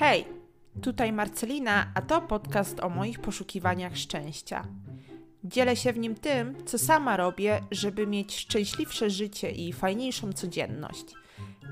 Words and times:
Hej, 0.00 0.24
tutaj 0.82 1.12
Marcelina, 1.12 1.92
a 1.94 2.02
to 2.02 2.20
podcast 2.20 2.80
o 2.80 2.88
moich 2.88 3.18
poszukiwaniach 3.18 3.96
szczęścia. 3.96 4.64
Dzielę 5.44 5.76
się 5.76 5.92
w 5.92 5.98
nim 5.98 6.14
tym, 6.14 6.66
co 6.66 6.78
sama 6.78 7.16
robię, 7.16 7.60
żeby 7.70 8.06
mieć 8.06 8.36
szczęśliwsze 8.36 9.10
życie 9.10 9.50
i 9.50 9.72
fajniejszą 9.72 10.32
codzienność. 10.32 11.04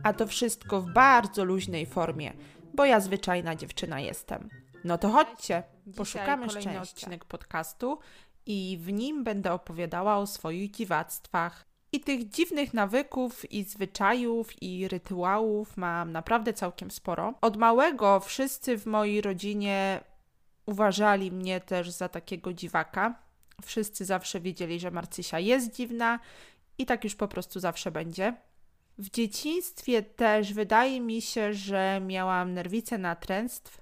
A 0.03 0.13
to 0.13 0.27
wszystko 0.27 0.81
w 0.81 0.93
bardzo 0.93 1.45
luźnej 1.45 1.87
formie, 1.87 2.33
bo 2.75 2.85
ja 2.85 3.01
zwyczajna 3.01 3.57
dziewczyna 3.57 4.01
jestem. 4.01 4.49
No 4.85 4.99
to 4.99 5.09
chodźcie, 5.09 5.63
poszukamy 5.97 6.47
Dzisiaj 6.47 6.63
kolejny 6.63 6.81
szczęścia. 6.81 6.97
odcinek 6.97 7.25
podcastu 7.25 7.99
i 8.47 8.79
w 8.81 8.93
nim 8.93 9.25
będę 9.25 9.53
opowiadała 9.53 10.17
o 10.17 10.27
swoich 10.27 10.71
dziwactwach. 10.71 11.68
I 11.93 12.01
tych 12.01 12.29
dziwnych 12.29 12.75
nawyków, 12.75 13.53
i 13.53 13.65
zwyczajów, 13.65 14.63
i 14.63 14.89
rytuałów 14.89 15.77
mam 15.77 16.13
naprawdę 16.13 16.53
całkiem 16.53 16.91
sporo. 16.91 17.35
Od 17.41 17.57
małego 17.57 18.21
wszyscy 18.21 18.79
w 18.79 18.87
mojej 18.87 19.21
rodzinie 19.21 20.01
uważali 20.67 21.33
mnie 21.33 21.61
też 21.61 21.91
za 21.91 22.09
takiego 22.09 22.53
dziwaka. 22.53 23.15
Wszyscy 23.63 24.05
zawsze 24.05 24.41
wiedzieli, 24.41 24.81
że 24.81 24.91
Marcysia 24.91 25.39
jest 25.39 25.75
dziwna 25.75 26.19
i 26.79 26.87
tak 26.87 27.05
już 27.05 27.15
po 27.15 27.29
prostu 27.29 27.61
zawsze 27.61 27.91
będzie. 27.91 28.35
W 28.99 29.11
dzieciństwie 29.11 30.03
też 30.03 30.53
wydaje 30.53 31.01
mi 31.01 31.23
się, 31.23 31.55
że 31.55 32.01
miałam 32.07 32.55
nerwicę 32.55 32.99
natręstw 32.99 33.81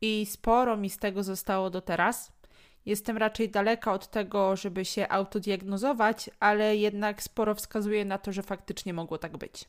i 0.00 0.26
sporo 0.26 0.76
mi 0.76 0.90
z 0.90 0.98
tego 0.98 1.22
zostało 1.22 1.70
do 1.70 1.80
teraz. 1.80 2.32
Jestem 2.86 3.16
raczej 3.16 3.50
daleka 3.50 3.92
od 3.92 4.10
tego, 4.10 4.56
żeby 4.56 4.84
się 4.84 5.08
autodiagnozować, 5.08 6.30
ale 6.40 6.76
jednak 6.76 7.22
sporo 7.22 7.54
wskazuje 7.54 8.04
na 8.04 8.18
to, 8.18 8.32
że 8.32 8.42
faktycznie 8.42 8.94
mogło 8.94 9.18
tak 9.18 9.36
być. 9.36 9.64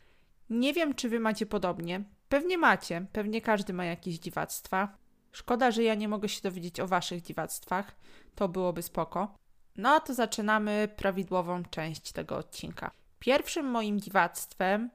Nie 0.49 0.73
wiem, 0.73 0.95
czy 0.95 1.09
wy 1.09 1.19
macie 1.19 1.45
podobnie. 1.45 2.03
Pewnie 2.29 2.57
macie, 2.57 3.05
pewnie 3.11 3.41
każdy 3.41 3.73
ma 3.73 3.85
jakieś 3.85 4.15
dziwactwa. 4.15 4.97
Szkoda, 5.31 5.71
że 5.71 5.83
ja 5.83 5.95
nie 5.95 6.07
mogę 6.07 6.29
się 6.29 6.41
dowiedzieć 6.41 6.79
o 6.79 6.87
waszych 6.87 7.21
dziwactwach. 7.21 7.95
To 8.35 8.49
byłoby 8.49 8.81
spoko. 8.81 9.35
No 9.75 9.99
to 9.99 10.13
zaczynamy 10.13 10.89
prawidłową 10.95 11.63
część 11.63 12.11
tego 12.11 12.37
odcinka. 12.37 12.91
Pierwszym 13.19 13.65
moim 13.65 13.99
dziwactwem 13.99 14.89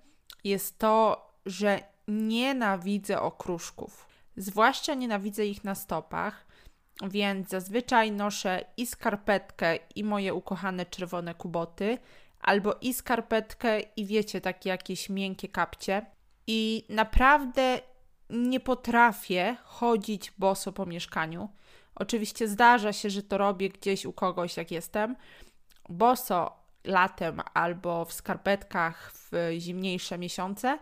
jest 0.45 0.79
to, 0.79 1.27
że 1.47 1.81
nienawidzę 2.09 3.21
okruszków. 3.21 4.07
Zwłaszcza 4.37 4.95
nienawidzę 4.95 5.47
ich 5.47 5.65
na 5.65 5.75
stopach, 5.75 6.47
więc 7.03 7.49
zazwyczaj 7.49 8.13
noszę 8.13 8.65
i 8.77 8.87
skarpetkę, 8.87 9.79
i 9.95 10.05
moje 10.05 10.35
ukochane 10.35 10.87
czerwone 10.87 11.35
kuboty, 11.35 11.99
albo 12.41 12.75
i 12.81 12.95
skarpetkę, 12.95 13.81
i 13.81 14.07
wiecie, 14.07 14.41
takie 14.41 14.71
jakieś 14.71 15.09
miękkie 15.09 15.49
kapcie. 15.49 16.07
I 16.47 16.87
naprawdę 16.89 17.81
nie 18.31 18.61
potrafię 18.61 19.57
chodzić 19.65 20.33
boso 20.39 20.73
po 20.73 20.87
mieszkaniu. 20.87 21.49
Oczywiście 21.95 22.49
zdarza 22.49 22.93
się, 22.93 23.11
że 23.11 23.23
to 23.23 23.39
robię 23.39 23.69
gdzieś 23.69 24.07
u 24.07 24.13
kogoś, 24.13 24.57
jak 24.57 24.71
jestem. 24.71 25.17
Boso 25.89 26.57
latem 26.85 27.41
albo 27.55 28.05
w 28.05 28.13
skarpetkach 28.13 29.13
w 29.15 29.31
zimniejsze 29.59 30.19
miesiące, 30.19 30.79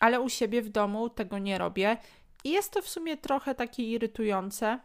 ale 0.00 0.20
u 0.20 0.28
siebie 0.28 0.62
w 0.62 0.68
domu 0.68 1.10
tego 1.10 1.38
nie 1.38 1.58
robię. 1.58 1.96
I 2.44 2.50
jest 2.50 2.72
to 2.72 2.82
w 2.82 2.88
sumie 2.88 3.16
trochę 3.16 3.54
takie 3.54 3.82
irytujące, 3.82 4.80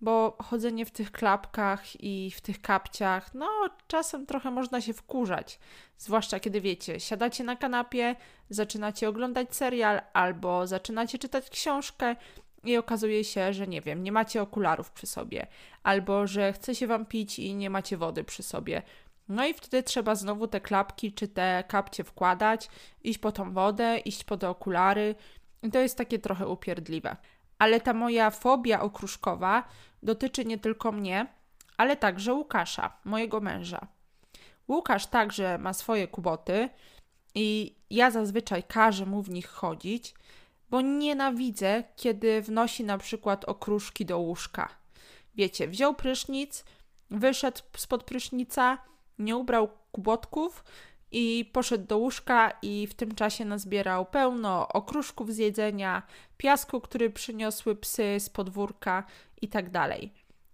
bo 0.00 0.36
chodzenie 0.42 0.86
w 0.86 0.90
tych 0.90 1.12
klapkach 1.12 2.00
i 2.00 2.30
w 2.30 2.40
tych 2.40 2.60
kapciach, 2.60 3.34
no 3.34 3.48
czasem 3.86 4.26
trochę 4.26 4.50
można 4.50 4.80
się 4.80 4.92
wkurzać. 4.92 5.58
Zwłaszcza 5.98 6.40
kiedy 6.40 6.60
wiecie, 6.60 7.00
siadacie 7.00 7.44
na 7.44 7.56
kanapie, 7.56 8.16
zaczynacie 8.50 9.08
oglądać 9.08 9.56
serial 9.56 10.00
albo 10.12 10.66
zaczynacie 10.66 11.18
czytać 11.18 11.50
książkę 11.50 12.16
i 12.64 12.76
okazuje 12.76 13.24
się, 13.24 13.52
że 13.52 13.66
nie 13.66 13.80
wiem, 13.80 14.02
nie 14.02 14.12
macie 14.12 14.42
okularów 14.42 14.90
przy 14.90 15.06
sobie, 15.06 15.46
albo 15.82 16.26
że 16.26 16.52
chce 16.52 16.74
się 16.74 16.86
wam 16.86 17.06
pić 17.06 17.38
i 17.38 17.54
nie 17.54 17.70
macie 17.70 17.96
wody 17.96 18.24
przy 18.24 18.42
sobie. 18.42 18.82
No 19.28 19.46
i 19.46 19.54
wtedy 19.54 19.82
trzeba 19.82 20.14
znowu 20.14 20.48
te 20.48 20.60
klapki 20.60 21.12
czy 21.12 21.28
te 21.28 21.64
kapcie 21.68 22.04
wkładać, 22.04 22.70
iść 23.04 23.18
po 23.18 23.32
tą 23.32 23.52
wodę, 23.52 23.98
iść 23.98 24.24
po 24.24 24.36
te 24.36 24.48
okulary. 24.48 25.14
I 25.62 25.70
to 25.70 25.78
jest 25.78 25.98
takie 25.98 26.18
trochę 26.18 26.48
upierdliwe. 26.48 27.16
Ale 27.58 27.80
ta 27.80 27.92
moja 27.92 28.30
fobia 28.30 28.80
okruszkowa 28.80 29.64
dotyczy 30.02 30.44
nie 30.44 30.58
tylko 30.58 30.92
mnie, 30.92 31.26
ale 31.76 31.96
także 31.96 32.34
Łukasza, 32.34 32.96
mojego 33.04 33.40
męża. 33.40 33.86
Łukasz 34.68 35.06
także 35.06 35.58
ma 35.58 35.72
swoje 35.72 36.08
kuboty 36.08 36.68
i 37.34 37.76
ja 37.90 38.10
zazwyczaj 38.10 38.62
każę 38.62 39.06
mu 39.06 39.22
w 39.22 39.30
nich 39.30 39.48
chodzić, 39.48 40.14
bo 40.70 40.80
nienawidzę, 40.80 41.84
kiedy 41.96 42.42
wnosi 42.42 42.84
na 42.84 42.98
przykład 42.98 43.44
okruszki 43.44 44.06
do 44.06 44.18
łóżka. 44.18 44.68
Wiecie, 45.34 45.68
wziął 45.68 45.94
prysznic, 45.94 46.64
wyszedł 47.10 47.60
spod 47.76 48.04
prysznica, 48.04 48.78
nie 49.18 49.36
ubrał 49.36 49.68
kubotków 49.92 50.64
i 51.12 51.50
poszedł 51.52 51.86
do 51.86 51.98
łóżka 51.98 52.52
i 52.62 52.86
w 52.86 52.94
tym 52.94 53.14
czasie 53.14 53.44
nazbierał 53.44 54.06
pełno 54.06 54.68
okruszków 54.68 55.32
z 55.32 55.36
jedzenia, 55.36 56.02
piasku, 56.36 56.80
który 56.80 57.10
przyniosły 57.10 57.76
psy 57.76 58.16
z 58.20 58.30
podwórka 58.30 59.04
i 59.42 59.48
tak 59.48 59.70
dalej. 59.70 60.12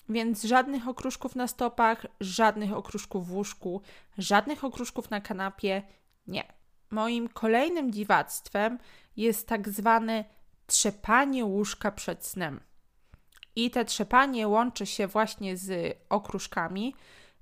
Więc 0.08 0.42
żadnych 0.42 0.88
okruszków 0.88 1.36
na 1.36 1.46
stopach, 1.46 2.06
żadnych 2.20 2.72
okruszków 2.72 3.26
w 3.26 3.32
łóżku, 3.32 3.82
żadnych 4.18 4.64
okruszków 4.64 5.10
na 5.10 5.20
kanapie, 5.20 5.82
nie. 6.26 6.44
Moim 6.90 7.28
kolejnym 7.28 7.92
dziwactwem 7.92 8.78
jest 9.16 9.48
tak 9.48 9.68
zwane 9.68 10.24
trzepanie 10.66 11.44
łóżka 11.44 11.92
przed 11.92 12.26
snem. 12.26 12.60
I 13.56 13.70
te 13.70 13.84
trzepanie 13.84 14.48
łączy 14.48 14.86
się 14.86 15.06
właśnie 15.06 15.56
z 15.56 15.96
okruszkami, 16.08 16.94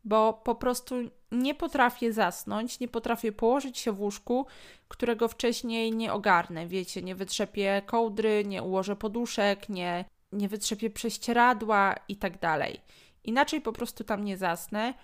bo 0.05 0.33
po 0.33 0.55
prostu 0.55 0.94
nie 1.33 1.55
potrafię 1.55 2.12
zasnąć, 2.12 2.81
nie 2.81 2.88
potrafię 2.88 3.33
położyć 3.33 3.78
się 3.78 3.93
w 3.93 4.00
łóżku, 4.00 4.47
którego 4.88 5.28
wcześniej 5.28 5.93
nie 5.93 6.12
ogarnę. 6.12 6.66
Wiecie, 6.66 7.03
nie 7.03 7.15
wytrzepię 7.15 7.83
kołdry, 7.87 8.44
nie 8.44 8.62
ułożę 8.62 8.97
poduszek, 8.97 9.69
nie, 9.69 10.05
nie 10.33 10.49
wytrzepię 10.49 10.91
prześcieradła 10.91 11.94
i 12.09 12.16
tak 12.16 12.39
dalej. 12.39 12.81
Inaczej 13.25 13.60
po 13.60 13.72
prostu 13.72 14.05
tam 14.05 14.25
nie 14.25 14.37
zasnę. 14.37 14.94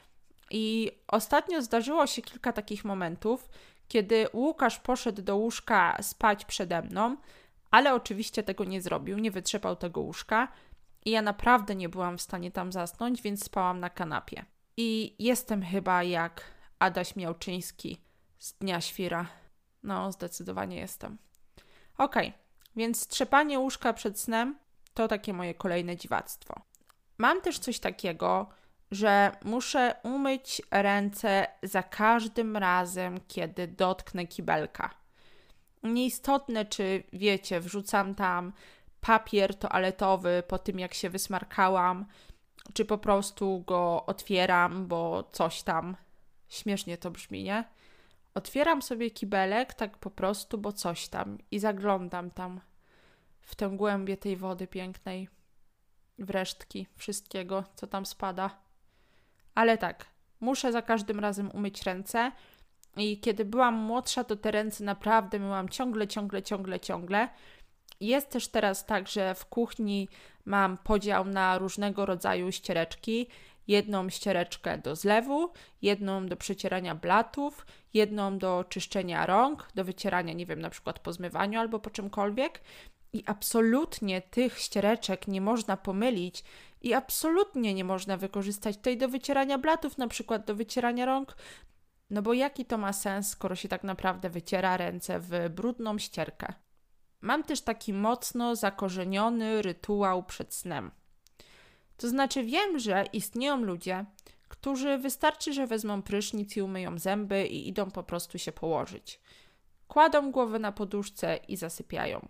I 0.51 0.93
ostatnio 1.09 1.62
zdarzyło 1.62 2.06
się 2.06 2.23
kilka 2.23 2.53
takich 2.53 2.85
momentów, 2.85 3.49
kiedy 3.89 4.27
Łukasz 4.33 4.79
poszedł 4.79 5.23
do 5.23 5.37
łóżka 5.37 5.99
spać 6.03 6.45
przede 6.45 6.83
mną, 6.83 7.17
ale 7.71 7.95
oczywiście 7.95 8.43
tego 8.43 8.65
nie 8.65 8.83
zrobił, 8.83 9.19
nie 9.19 9.31
wytrzepał 9.31 9.77
tego 9.77 10.01
łóżka. 10.01 10.49
I 11.05 11.11
ja 11.11 11.23
naprawdę 11.23 11.75
nie 11.75 11.89
byłam 11.89 12.19
w 12.19 12.23
stanie 12.23 12.51
tam 12.51 12.73
zasnąć, 12.73 13.23
więc 13.23 13.45
spałam 13.45 13.81
na 13.81 13.91
kanapie. 13.91 14.45
I 14.76 15.16
jestem 15.19 15.62
chyba 15.62 16.03
jak 16.03 16.44
Adaś 16.78 17.16
Miałczyński 17.16 18.00
z 18.38 18.53
Dnia 18.53 18.81
Świra. 18.81 19.26
No, 19.82 20.12
zdecydowanie 20.12 20.76
jestem. 20.76 21.19
Okej, 21.98 22.32
więc 22.76 23.06
trzepanie 23.09 23.59
łóżka 23.59 23.92
przed 23.92 24.20
snem 24.20 24.59
to 24.94 25.09
takie 25.09 25.32
moje 25.32 25.54
kolejne 25.54 25.97
dziwactwo. 25.97 26.60
Mam 27.19 27.41
też 27.41 27.59
coś 27.59 27.78
takiego, 27.78 28.48
że 28.91 29.32
muszę 29.44 29.94
umyć 30.03 30.62
ręce 30.70 31.47
za 31.62 31.82
każdym 31.82 32.56
razem, 32.56 33.20
kiedy 33.28 33.69
dotknę 33.69 34.26
kibelka. 34.26 34.94
Nieistotne, 35.82 36.64
czy 36.64 37.03
wiecie, 37.12 37.60
wrzucam 37.60 38.14
tam 38.14 38.53
papier 39.00 39.54
toaletowy 39.54 40.43
po 40.48 40.58
tym, 40.58 40.78
jak 40.78 40.94
się 40.94 41.10
wysmarkałam, 41.10 42.06
czy 42.75 42.84
po 42.84 42.99
prostu 42.99 43.65
go 43.66 44.06
otwieram, 44.06 44.87
bo 44.87 45.28
coś 45.32 45.62
tam. 45.62 45.97
Śmiesznie 46.49 46.99
to 46.99 47.10
brzmi, 47.10 47.43
nie? 47.43 47.65
Otwieram 48.34 48.82
sobie 48.82 49.10
kibelek 49.10 49.75
tak 49.75 49.99
po 49.99 50.10
prostu, 50.10 50.59
bo 50.59 50.72
coś 50.72 51.09
tam 51.09 51.38
i 51.50 51.59
zaglądam 51.59 52.31
tam 52.31 52.60
w 53.41 53.55
tę 53.55 53.71
głębię 53.76 54.17
tej 54.17 54.37
wody 54.37 54.67
pięknej, 54.67 55.29
w 56.19 56.31
resztki 56.31 56.87
wszystkiego, 56.96 57.64
co 57.75 57.87
tam 57.87 58.06
spada. 58.06 58.50
Ale 59.55 59.79
tak, 59.79 60.06
muszę 60.41 60.73
za 60.73 60.82
każdym 60.82 61.20
razem 61.20 61.50
umyć 61.50 61.82
ręce. 61.82 62.32
I 62.96 63.20
kiedy 63.20 63.44
byłam 63.44 63.75
młodsza, 63.75 64.25
to 64.25 64.37
te 64.37 64.50
ręce 64.50 64.85
naprawdę 64.85 65.38
myłam 65.38 65.69
ciągle, 65.69 66.08
ciągle, 66.08 66.43
ciągle, 66.43 66.81
ciągle. 66.81 67.29
Jest 68.00 68.31
też 68.31 68.49
teraz 68.49 68.87
tak, 68.87 69.08
że 69.08 69.35
w 69.35 69.46
kuchni 69.46 70.08
mam 70.46 70.78
podział 70.78 71.25
na 71.25 71.58
różnego 71.58 72.06
rodzaju 72.06 72.52
ściereczki. 72.52 73.28
Jedną 73.69 74.10
ściereczkę 74.10 74.78
do 74.78 74.96
zlewu, 74.96 75.52
jedną 75.82 76.26
do 76.26 76.37
przecierania 76.37 76.94
blatów, 76.94 77.66
jedną 77.94 78.38
do 78.38 78.64
czyszczenia 78.69 79.26
rąk, 79.26 79.69
do 79.75 79.84
wycierania, 79.84 80.32
nie 80.32 80.46
wiem, 80.46 80.60
na 80.60 80.70
przykład 80.70 80.98
po 80.98 81.12
zmywaniu 81.12 81.60
albo 81.60 81.78
po 81.78 81.90
czymkolwiek. 81.90 82.60
I 83.12 83.22
absolutnie 83.26 84.22
tych 84.22 84.58
ściereczek 84.58 85.28
nie 85.28 85.40
można 85.40 85.76
pomylić 85.76 86.44
i 86.82 86.94
absolutnie 86.94 87.75
nie 87.75 87.84
można 87.84 88.16
wykorzystać 88.16 88.76
tej 88.76 88.98
do 88.98 89.08
wycierania 89.08 89.58
blatów, 89.58 89.98
na 89.98 90.08
przykład 90.08 90.44
do 90.44 90.54
wycierania 90.54 91.06
rąk. 91.06 91.37
No 92.10 92.22
bo 92.22 92.32
jaki 92.32 92.64
to 92.64 92.78
ma 92.78 92.93
sens, 92.93 93.28
skoro 93.28 93.54
się 93.56 93.69
tak 93.69 93.84
naprawdę 93.84 94.31
wyciera 94.31 94.76
ręce 94.76 95.20
w 95.20 95.31
brudną 95.50 95.98
ścierkę? 95.98 96.66
Mam 97.21 97.45
też 97.45 97.61
taki 97.61 97.93
mocno 97.93 98.57
zakorzeniony 98.57 99.63
rytuał 99.63 100.23
przed 100.23 100.55
snem. 100.55 100.91
To 101.97 102.09
znaczy, 102.09 102.45
wiem, 102.45 102.79
że 102.79 103.05
istnieją 103.13 103.57
ludzie, 103.57 104.05
którzy 104.49 104.99
wystarczy, 104.99 105.53
że 105.53 105.67
wezmą 105.67 106.03
prysznic 106.03 106.57
i 106.57 106.63
umyją 106.63 106.99
zęby 106.99 107.47
i 107.47 107.69
idą 107.69 107.91
po 107.91 108.03
prostu 108.03 108.39
się 108.39 108.53
położyć. 108.53 109.21
Kładą 109.89 110.31
głowę 110.31 110.59
na 110.59 110.73
poduszce 110.73 111.37
i 111.37 111.57
zasypiają. 111.57 112.29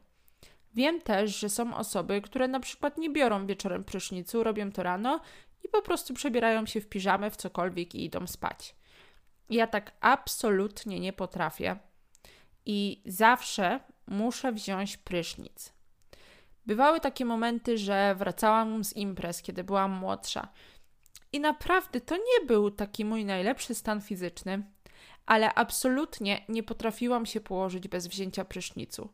Wiem 0.74 1.00
też, 1.00 1.38
że 1.38 1.48
są 1.48 1.76
osoby, 1.76 2.20
które 2.20 2.48
na 2.48 2.60
przykład 2.60 2.98
nie 2.98 3.10
biorą 3.10 3.46
wieczorem 3.46 3.84
prysznicu, 3.84 4.44
robią 4.44 4.72
to 4.72 4.82
rano 4.82 5.20
i 5.64 5.68
po 5.68 5.82
prostu 5.82 6.14
przebierają 6.14 6.66
się 6.66 6.80
w 6.80 6.88
piżamę, 6.88 7.30
w 7.30 7.36
cokolwiek 7.36 7.94
i 7.94 8.04
idą 8.04 8.26
spać. 8.26 8.74
Ja 9.50 9.66
tak 9.66 9.92
absolutnie 10.00 11.00
nie 11.00 11.12
potrafię 11.12 11.76
i 12.66 13.02
zawsze 13.06 13.80
muszę 14.06 14.52
wziąć 14.52 14.96
prysznic. 14.96 15.72
Bywały 16.66 17.00
takie 17.00 17.24
momenty, 17.24 17.78
że 17.78 18.14
wracałam 18.14 18.84
z 18.84 18.96
imprez, 18.96 19.42
kiedy 19.42 19.64
byłam 19.64 19.92
młodsza. 19.92 20.48
I 21.32 21.40
naprawdę 21.40 22.00
to 22.00 22.16
nie 22.16 22.46
był 22.46 22.70
taki 22.70 23.04
mój 23.04 23.24
najlepszy 23.24 23.74
stan 23.74 24.00
fizyczny, 24.00 24.62
ale 25.26 25.54
absolutnie 25.54 26.44
nie 26.48 26.62
potrafiłam 26.62 27.26
się 27.26 27.40
położyć 27.40 27.88
bez 27.88 28.06
wzięcia 28.06 28.44
prysznicu. 28.44 29.08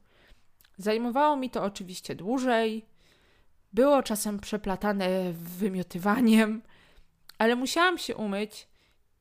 Zajmowało 0.78 1.36
mi 1.36 1.50
to 1.50 1.62
oczywiście 1.62 2.14
dłużej, 2.14 2.86
było 3.72 4.02
czasem 4.02 4.40
przeplatane 4.40 5.32
wymiotywaniem, 5.32 6.62
ale 7.38 7.56
musiałam 7.56 7.98
się 7.98 8.16
umyć. 8.16 8.68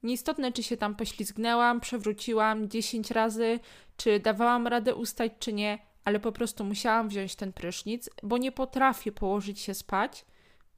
Nieistotne, 0.03 0.51
czy 0.51 0.63
się 0.63 0.77
tam 0.77 0.95
poślizgnęłam, 0.95 1.80
przewróciłam 1.80 2.69
10 2.69 3.12
razy, 3.12 3.59
czy 3.98 4.19
dawałam 4.19 4.68
radę 4.68 4.95
ustać, 4.95 5.31
czy 5.39 5.53
nie, 5.53 5.80
ale 6.06 6.19
po 6.19 6.31
prostu 6.31 6.63
musiałam 6.63 7.09
wziąć 7.09 7.36
ten 7.36 7.53
prysznic, 7.53 8.09
bo 8.24 8.38
nie 8.38 8.51
potrafię 8.51 9.12
położyć 9.12 9.59
się 9.59 9.74
spać 9.74 10.25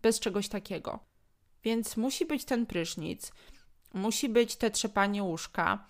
bez 0.02 0.20
czegoś 0.20 0.48
takiego. 0.50 1.00
Więc 1.64 1.98
musi 1.98 2.26
być 2.26 2.46
ten 2.46 2.66
prysznic, 2.66 3.32
musi 3.94 4.30
być 4.30 4.56
te 4.56 4.72
trzepanie 4.72 5.24
łóżka. 5.24 5.88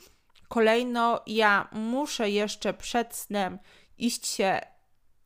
Kolejno, 0.48 1.22
ja 1.28 1.70
muszę 1.72 2.30
jeszcze 2.30 2.74
przed 2.74 3.16
snem 3.16 3.60
iść 3.98 4.28
się 4.28 4.60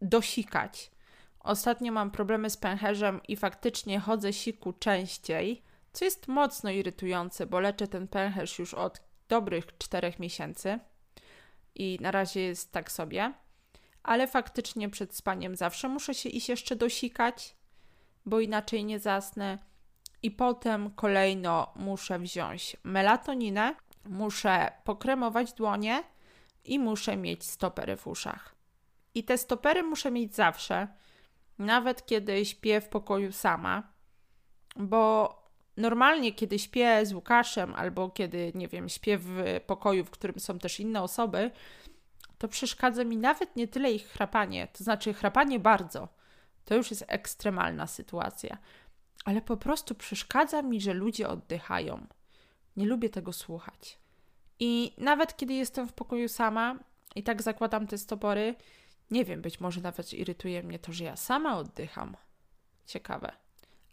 dosikać. 0.02 0.92
Ostatnio 1.40 1.92
mam 1.92 2.12
problemy 2.12 2.50
z 2.50 2.58
pęcherzem 2.58 3.22
i 3.28 3.36
faktycznie 3.36 4.00
chodzę 4.00 4.34
siku 4.34 4.74
częściej, 4.74 5.64
co 5.94 6.06
jest 6.06 6.28
mocno 6.28 6.70
irytujące, 6.70 7.46
bo 7.46 7.60
leczę 7.60 7.88
ten 7.88 8.08
pęcherz 8.08 8.60
już 8.60 8.74
od 8.74 9.02
dobrych 9.30 9.78
czterech 9.78 10.20
miesięcy 10.20 10.80
i 11.76 11.98
na 12.02 12.12
razie 12.12 12.42
jest 12.42 12.72
tak 12.72 12.92
sobie. 12.92 13.34
Ale 14.04 14.28
faktycznie 14.28 14.90
przed 14.90 15.16
spaniem 15.16 15.56
zawsze 15.56 15.90
muszę 15.90 16.14
się 16.14 16.30
iść 16.30 16.50
jeszcze 16.50 16.76
dosikać, 16.76 17.56
bo 18.26 18.40
inaczej 18.40 18.86
nie 18.86 19.00
zasnę. 19.00 19.58
I 20.24 20.32
potem 20.32 20.92
kolejno 20.92 21.74
muszę 21.76 22.20
wziąć 22.20 22.78
melatoninę, 22.84 23.76
muszę 24.06 24.72
pokremować 24.84 25.54
dłonie 25.54 26.04
i 26.64 26.80
muszę 26.80 27.18
mieć 27.18 27.44
stopery 27.44 27.98
w 27.98 28.08
uszach. 28.08 28.56
I 29.14 29.24
te 29.24 29.38
stopery 29.38 29.84
muszę 29.84 30.12
mieć 30.12 30.36
zawsze, 30.36 30.88
nawet 31.58 32.06
kiedy 32.06 32.46
śpię 32.46 32.82
w 32.82 32.90
pokoju 32.90 33.32
sama, 33.32 33.84
bo 34.76 35.37
normalnie, 35.78 36.34
kiedy 36.34 36.60
śpię 36.60 37.06
z 37.06 37.14
Łukaszem 37.14 37.76
albo 37.76 38.10
kiedy, 38.10 38.52
nie 38.56 38.68
wiem, 38.68 38.90
śpię 38.90 39.18
w 39.18 39.60
pokoju, 39.68 40.06
w 40.06 40.10
którym 40.10 40.40
są 40.40 40.60
też 40.60 40.80
inne 40.80 41.02
osoby, 41.02 41.52
to 42.38 42.48
przeszkadza 42.48 43.04
mi 43.04 43.18
nawet 43.18 43.56
nie 43.56 43.68
tyle 43.68 43.92
ich 43.92 44.08
chrapanie, 44.08 44.68
to 44.74 44.84
znaczy 44.84 45.14
chrapanie 45.14 45.60
bardzo. 45.60 46.08
To 46.66 46.76
już 46.76 46.92
jest 46.92 47.06
ekstremalna 47.08 47.88
sytuacja. 47.88 48.58
Ale 49.26 49.42
po 49.42 49.58
prostu 49.58 49.96
przeszkadza 49.96 50.62
mi, 50.62 50.82
że 50.82 50.94
ludzie 50.94 51.30
oddychają. 51.30 52.08
Nie 52.78 52.86
lubię 52.86 53.10
tego 53.10 53.34
słuchać. 53.34 54.00
I 54.60 54.94
nawet 54.98 55.38
kiedy 55.38 55.54
jestem 55.54 55.88
w 55.88 55.94
pokoju 55.94 56.30
sama 56.30 56.80
i 57.16 57.24
tak 57.24 57.42
zakładam 57.42 57.88
te 57.88 57.98
stopory, 57.98 58.56
nie 59.12 59.26
wiem, 59.26 59.42
być 59.42 59.60
może 59.60 59.82
nawet 59.82 60.14
irytuje 60.14 60.64
mnie 60.64 60.80
to, 60.80 60.94
że 60.94 61.04
ja 61.04 61.16
sama 61.16 61.58
oddycham. 61.58 62.16
Ciekawe. 62.86 63.47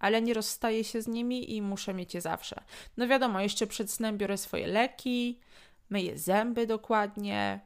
Ale 0.05 0.23
nie 0.23 0.35
rozstaję 0.35 0.85
się 0.85 1.03
z 1.03 1.09
nimi 1.09 1.57
i 1.57 1.63
muszę 1.63 1.95
mieć 1.95 2.15
je 2.15 2.21
zawsze. 2.21 2.61
No 2.97 3.09
wiadomo, 3.09 3.41
jeszcze 3.41 3.67
przed 3.67 3.91
snem 3.91 4.19
biorę 4.19 4.37
swoje 4.39 4.67
leki, 4.67 5.41
myję 5.91 6.19
zęby 6.19 6.67
dokładnie, 6.67 7.61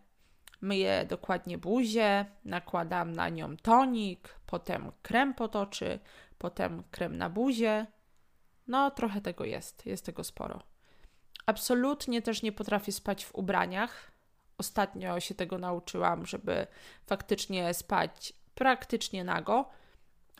myję 0.60 1.06
dokładnie 1.08 1.58
buzię, 1.58 2.26
nakładam 2.44 3.12
na 3.12 3.28
nią 3.28 3.56
tonik, 3.56 4.28
potem 4.46 4.92
krem 5.02 5.34
potoczy, 5.34 5.98
potem 6.38 6.82
krem 6.90 7.16
na 7.16 7.30
buzię. 7.30 7.86
No, 8.66 8.90
trochę 8.90 9.20
tego 9.20 9.44
jest, 9.44 9.86
jest 9.86 10.04
tego 10.04 10.24
sporo. 10.24 10.62
Absolutnie 11.46 12.22
też 12.22 12.42
nie 12.42 12.52
potrafię 12.52 12.92
spać 12.92 13.24
w 13.24 13.34
ubraniach. 13.34 14.10
Ostatnio 14.58 15.20
się 15.20 15.34
tego 15.34 15.58
nauczyłam, 15.58 16.26
żeby 16.26 16.66
faktycznie 17.06 17.74
spać 17.74 18.32
praktycznie 18.54 19.24
nago, 19.24 19.68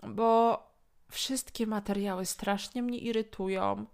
bo 0.03 0.68
wszystkie 1.09 1.67
materiały 1.67 2.27
strasznie 2.27 2.83
mnie 2.83 2.99
irytują 2.99 3.87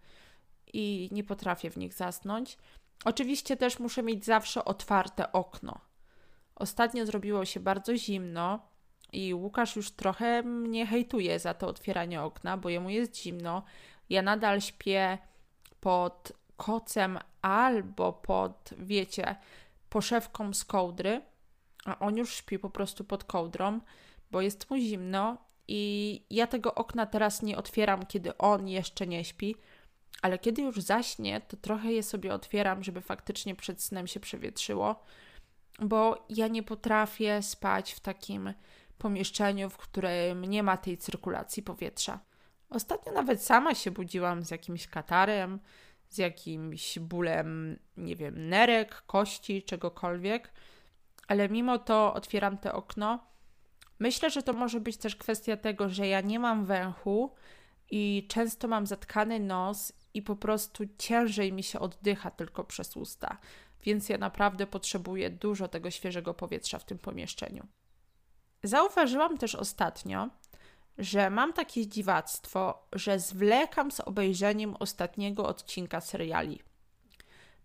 i 0.72 1.08
nie 1.12 1.24
potrafię 1.24 1.70
w 1.70 1.76
nich 1.76 1.94
zasnąć. 1.94 2.58
Oczywiście 3.04 3.56
też 3.56 3.78
muszę 3.78 4.02
mieć 4.02 4.24
zawsze 4.24 4.64
otwarte 4.64 5.32
okno. 5.32 5.80
Ostatnio 6.54 7.06
zrobiło 7.06 7.44
się 7.44 7.60
bardzo 7.60 7.96
zimno 7.96 8.68
i 9.12 9.34
Łukasz 9.34 9.76
już 9.76 9.90
trochę 9.90 10.42
mnie 10.42 10.86
hejtuje 10.86 11.38
za 11.38 11.54
to 11.54 11.68
otwieranie 11.68 12.22
okna, 12.22 12.56
bo 12.56 12.68
jemu 12.68 12.90
jest 12.90 13.16
zimno. 13.16 13.62
Ja 14.08 14.22
nadal 14.22 14.60
śpię 14.60 15.18
pod 15.80 16.32
kocem 16.56 17.18
albo 17.42 18.12
pod, 18.12 18.70
wiecie, 18.78 19.36
poszewką 19.88 20.54
z 20.54 20.64
kołdry, 20.64 21.22
a 21.84 21.98
on 21.98 22.16
już 22.16 22.34
śpi 22.34 22.58
po 22.58 22.70
prostu 22.70 23.04
pod 23.04 23.24
kołdrą, 23.24 23.80
bo 24.30 24.40
jest 24.40 24.70
mu 24.70 24.76
zimno 24.76 25.36
i 25.68 26.22
ja 26.30 26.46
tego 26.46 26.74
okna 26.74 27.06
teraz 27.06 27.42
nie 27.42 27.56
otwieram, 27.56 28.06
kiedy 28.06 28.38
on 28.38 28.68
jeszcze 28.68 29.06
nie 29.06 29.24
śpi, 29.24 29.56
ale 30.22 30.38
kiedy 30.38 30.62
już 30.62 30.80
zaśnie, 30.80 31.40
to 31.40 31.56
trochę 31.56 31.92
je 31.92 32.02
sobie 32.02 32.34
otwieram, 32.34 32.82
żeby 32.82 33.00
faktycznie 33.00 33.54
przed 33.54 33.82
snem 33.82 34.06
się 34.06 34.20
przewietrzyło, 34.20 35.02
bo 35.80 36.26
ja 36.28 36.48
nie 36.48 36.62
potrafię 36.62 37.42
spać 37.42 37.92
w 37.92 38.00
takim 38.00 38.54
pomieszczeniu, 38.98 39.70
w 39.70 39.76
którym 39.76 40.44
nie 40.44 40.62
ma 40.62 40.76
tej 40.76 40.98
cyrkulacji 40.98 41.62
powietrza. 41.62 42.20
Ostatnio 42.70 43.12
nawet 43.12 43.42
sama 43.42 43.74
się 43.74 43.90
budziłam 43.90 44.42
z 44.42 44.50
jakimś 44.50 44.86
katarem, 44.86 45.60
z 46.08 46.18
jakimś 46.18 46.98
bólem, 46.98 47.78
nie 47.96 48.16
wiem, 48.16 48.48
nerek, 48.48 49.02
kości, 49.06 49.62
czegokolwiek, 49.62 50.52
ale 51.28 51.48
mimo 51.48 51.78
to 51.78 52.14
otwieram 52.14 52.58
te 52.58 52.72
okno. 52.72 53.33
Myślę, 54.04 54.30
że 54.30 54.42
to 54.42 54.52
może 54.52 54.80
być 54.80 54.96
też 54.96 55.16
kwestia 55.16 55.56
tego, 55.56 55.88
że 55.88 56.06
ja 56.06 56.20
nie 56.20 56.38
mam 56.38 56.64
węchu 56.64 57.34
i 57.90 58.26
często 58.28 58.68
mam 58.68 58.86
zatkany 58.86 59.40
nos 59.40 59.92
i 60.14 60.22
po 60.22 60.36
prostu 60.36 60.84
ciężej 60.98 61.52
mi 61.52 61.62
się 61.62 61.80
oddycha 61.80 62.30
tylko 62.30 62.64
przez 62.64 62.96
usta, 62.96 63.38
więc 63.82 64.08
ja 64.08 64.18
naprawdę 64.18 64.66
potrzebuję 64.66 65.30
dużo 65.30 65.68
tego 65.68 65.90
świeżego 65.90 66.34
powietrza 66.34 66.78
w 66.78 66.84
tym 66.84 66.98
pomieszczeniu. 66.98 67.66
Zauważyłam 68.62 69.38
też 69.38 69.54
ostatnio, 69.54 70.28
że 70.98 71.30
mam 71.30 71.52
takie 71.52 71.86
dziwactwo, 71.86 72.88
że 72.92 73.18
zwlekam 73.18 73.90
z 73.90 74.00
obejrzeniem 74.00 74.76
ostatniego 74.76 75.46
odcinka 75.46 76.00
seriali. 76.00 76.62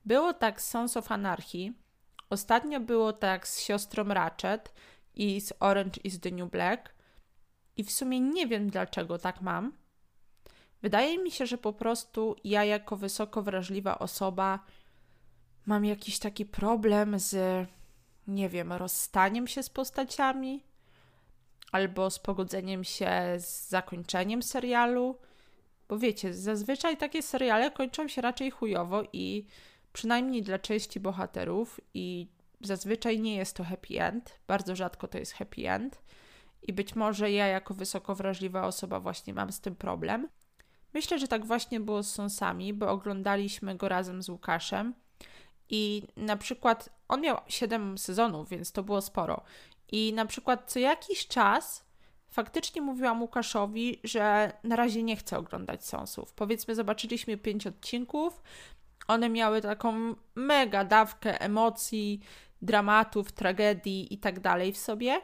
Było 0.05 0.33
tak 0.33 0.61
z 0.61 0.69
Sons 0.69 0.97
of 0.97 1.11
Anarchy, 1.11 1.73
ostatnio 2.29 2.79
było 2.79 3.13
tak 3.13 3.47
z 3.47 3.59
siostrą 3.59 4.03
Ratchet 4.03 4.73
i 5.15 5.41
z 5.41 5.53
Orange 5.59 6.01
is 6.03 6.19
the 6.19 6.31
New 6.31 6.51
Black 6.51 6.93
i 7.77 7.83
w 7.83 7.91
sumie 7.91 8.19
nie 8.19 8.47
wiem 8.47 8.69
dlaczego 8.69 9.17
tak 9.17 9.41
mam. 9.41 9.73
Wydaje 10.81 11.17
mi 11.17 11.31
się, 11.31 11.45
że 11.45 11.57
po 11.57 11.73
prostu 11.73 12.35
ja 12.43 12.63
jako 12.63 12.97
wysoko 12.97 13.41
wrażliwa 13.41 13.99
osoba 13.99 14.59
mam 15.65 15.85
jakiś 15.85 16.19
taki 16.19 16.45
problem 16.45 17.19
z, 17.19 17.67
nie 18.27 18.49
wiem, 18.49 18.73
rozstaniem 18.73 19.47
się 19.47 19.63
z 19.63 19.69
postaciami, 19.69 20.63
albo 21.71 22.09
z 22.09 22.19
pogodzeniem 22.19 22.83
się 22.83 23.09
z 23.37 23.69
zakończeniem 23.69 24.43
serialu. 24.43 25.17
Bo 25.87 25.99
wiecie, 25.99 26.33
zazwyczaj 26.33 26.97
takie 26.97 27.21
seriale 27.21 27.71
kończą 27.71 28.07
się 28.07 28.21
raczej 28.21 28.51
chujowo 28.51 29.03
i 29.13 29.45
przynajmniej 29.93 30.41
dla 30.41 30.59
części 30.59 30.99
bohaterów 30.99 31.79
i 31.93 32.27
zazwyczaj 32.61 33.19
nie 33.19 33.35
jest 33.35 33.55
to 33.55 33.63
happy 33.63 34.01
end, 34.01 34.39
bardzo 34.47 34.75
rzadko 34.75 35.07
to 35.07 35.17
jest 35.17 35.33
happy 35.33 35.69
end. 35.69 36.01
I 36.61 36.73
być 36.73 36.95
może 36.95 37.31
ja, 37.31 37.47
jako 37.47 37.73
wysoko 37.73 38.15
wrażliwa 38.15 38.67
osoba, 38.67 38.99
właśnie 38.99 39.33
mam 39.33 39.51
z 39.51 39.59
tym 39.59 39.75
problem. 39.75 40.29
Myślę, 40.93 41.19
że 41.19 41.27
tak 41.27 41.45
właśnie 41.45 41.79
było 41.79 42.03
z 42.03 42.11
Sonsami, 42.11 42.73
bo 42.73 42.89
oglądaliśmy 42.89 43.75
go 43.75 43.89
razem 43.89 44.23
z 44.23 44.29
Łukaszem. 44.29 44.93
I 45.69 46.03
na 46.17 46.37
przykład 46.37 46.89
on 47.07 47.21
miał 47.21 47.37
7 47.47 47.97
sezonów, 47.97 48.49
więc 48.49 48.71
to 48.71 48.83
było 48.83 49.01
sporo. 49.01 49.41
I 49.91 50.13
na 50.13 50.25
przykład 50.25 50.71
co 50.71 50.79
jakiś 50.79 51.27
czas 51.27 51.85
faktycznie 52.29 52.81
mówiłam 52.81 53.21
Łukaszowi, 53.21 53.99
że 54.03 54.51
na 54.63 54.75
razie 54.75 55.03
nie 55.03 55.15
chcę 55.15 55.37
oglądać 55.37 55.85
sąsów. 55.85 56.33
Powiedzmy, 56.33 56.75
zobaczyliśmy 56.75 57.37
pięć 57.37 57.67
odcinków. 57.67 58.41
One 59.07 59.29
miały 59.29 59.61
taką 59.61 60.15
mega 60.35 60.85
dawkę 60.85 61.41
emocji, 61.41 62.21
dramatów, 62.61 63.31
tragedii 63.31 64.13
i 64.13 64.17
tak 64.17 64.39
dalej 64.39 64.73
w 64.73 64.77
sobie. 64.77 65.21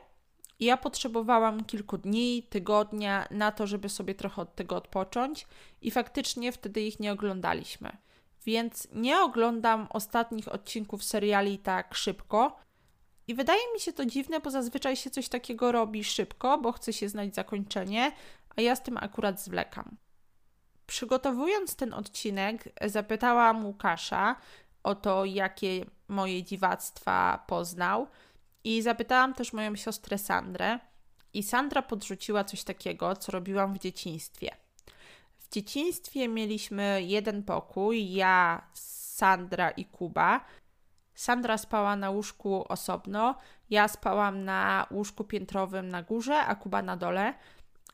I 0.59 0.65
ja 0.65 0.77
potrzebowałam 0.77 1.63
kilku 1.63 1.97
dni, 1.97 2.43
tygodnia 2.49 3.27
na 3.31 3.51
to, 3.51 3.67
żeby 3.67 3.89
sobie 3.89 4.15
trochę 4.15 4.41
od 4.41 4.55
tego 4.55 4.75
odpocząć, 4.75 5.47
i 5.81 5.91
faktycznie 5.91 6.51
wtedy 6.51 6.81
ich 6.81 6.99
nie 6.99 7.11
oglądaliśmy. 7.11 7.97
Więc 8.45 8.87
nie 8.93 9.19
oglądam 9.21 9.87
ostatnich 9.89 10.47
odcinków 10.47 11.03
seriali 11.03 11.57
tak 11.57 11.95
szybko. 11.95 12.59
I 13.27 13.35
wydaje 13.35 13.61
mi 13.73 13.79
się 13.79 13.93
to 13.93 14.05
dziwne, 14.05 14.39
bo 14.39 14.49
zazwyczaj 14.51 14.95
się 14.95 15.09
coś 15.09 15.29
takiego 15.29 15.71
robi 15.71 16.03
szybko, 16.03 16.57
bo 16.57 16.71
chce 16.71 16.93
się 16.93 17.09
znać 17.09 17.35
zakończenie, 17.35 18.11
a 18.55 18.61
ja 18.61 18.75
z 18.75 18.83
tym 18.83 18.97
akurat 18.97 19.41
zwlekam. 19.41 19.97
Przygotowując 20.87 21.75
ten 21.75 21.93
odcinek, 21.93 22.69
zapytałam 22.85 23.65
Łukasza 23.65 24.35
o 24.83 24.95
to, 24.95 25.25
jakie 25.25 25.85
moje 26.07 26.43
dziwactwa 26.43 27.43
poznał. 27.47 28.07
I 28.63 28.81
zapytałam 28.81 29.33
też 29.33 29.53
moją 29.53 29.75
siostrę 29.75 30.17
Sandrę. 30.17 30.79
I 31.33 31.43
Sandra 31.43 31.81
podrzuciła 31.81 32.43
coś 32.43 32.63
takiego, 32.63 33.15
co 33.15 33.31
robiłam 33.31 33.73
w 33.73 33.79
dzieciństwie. 33.79 34.49
W 35.39 35.49
dzieciństwie 35.49 36.27
mieliśmy 36.27 37.03
jeden 37.03 37.43
pokój, 37.43 38.13
ja, 38.13 38.67
Sandra 38.73 39.69
i 39.69 39.85
Kuba. 39.85 40.45
Sandra 41.15 41.57
spała 41.57 41.95
na 41.95 42.09
łóżku 42.09 42.65
osobno, 42.69 43.35
ja 43.69 43.87
spałam 43.87 44.43
na 44.43 44.87
łóżku 44.91 45.23
piętrowym 45.23 45.89
na 45.89 46.03
górze, 46.03 46.37
a 46.37 46.55
Kuba 46.55 46.81
na 46.81 46.97
dole. 46.97 47.33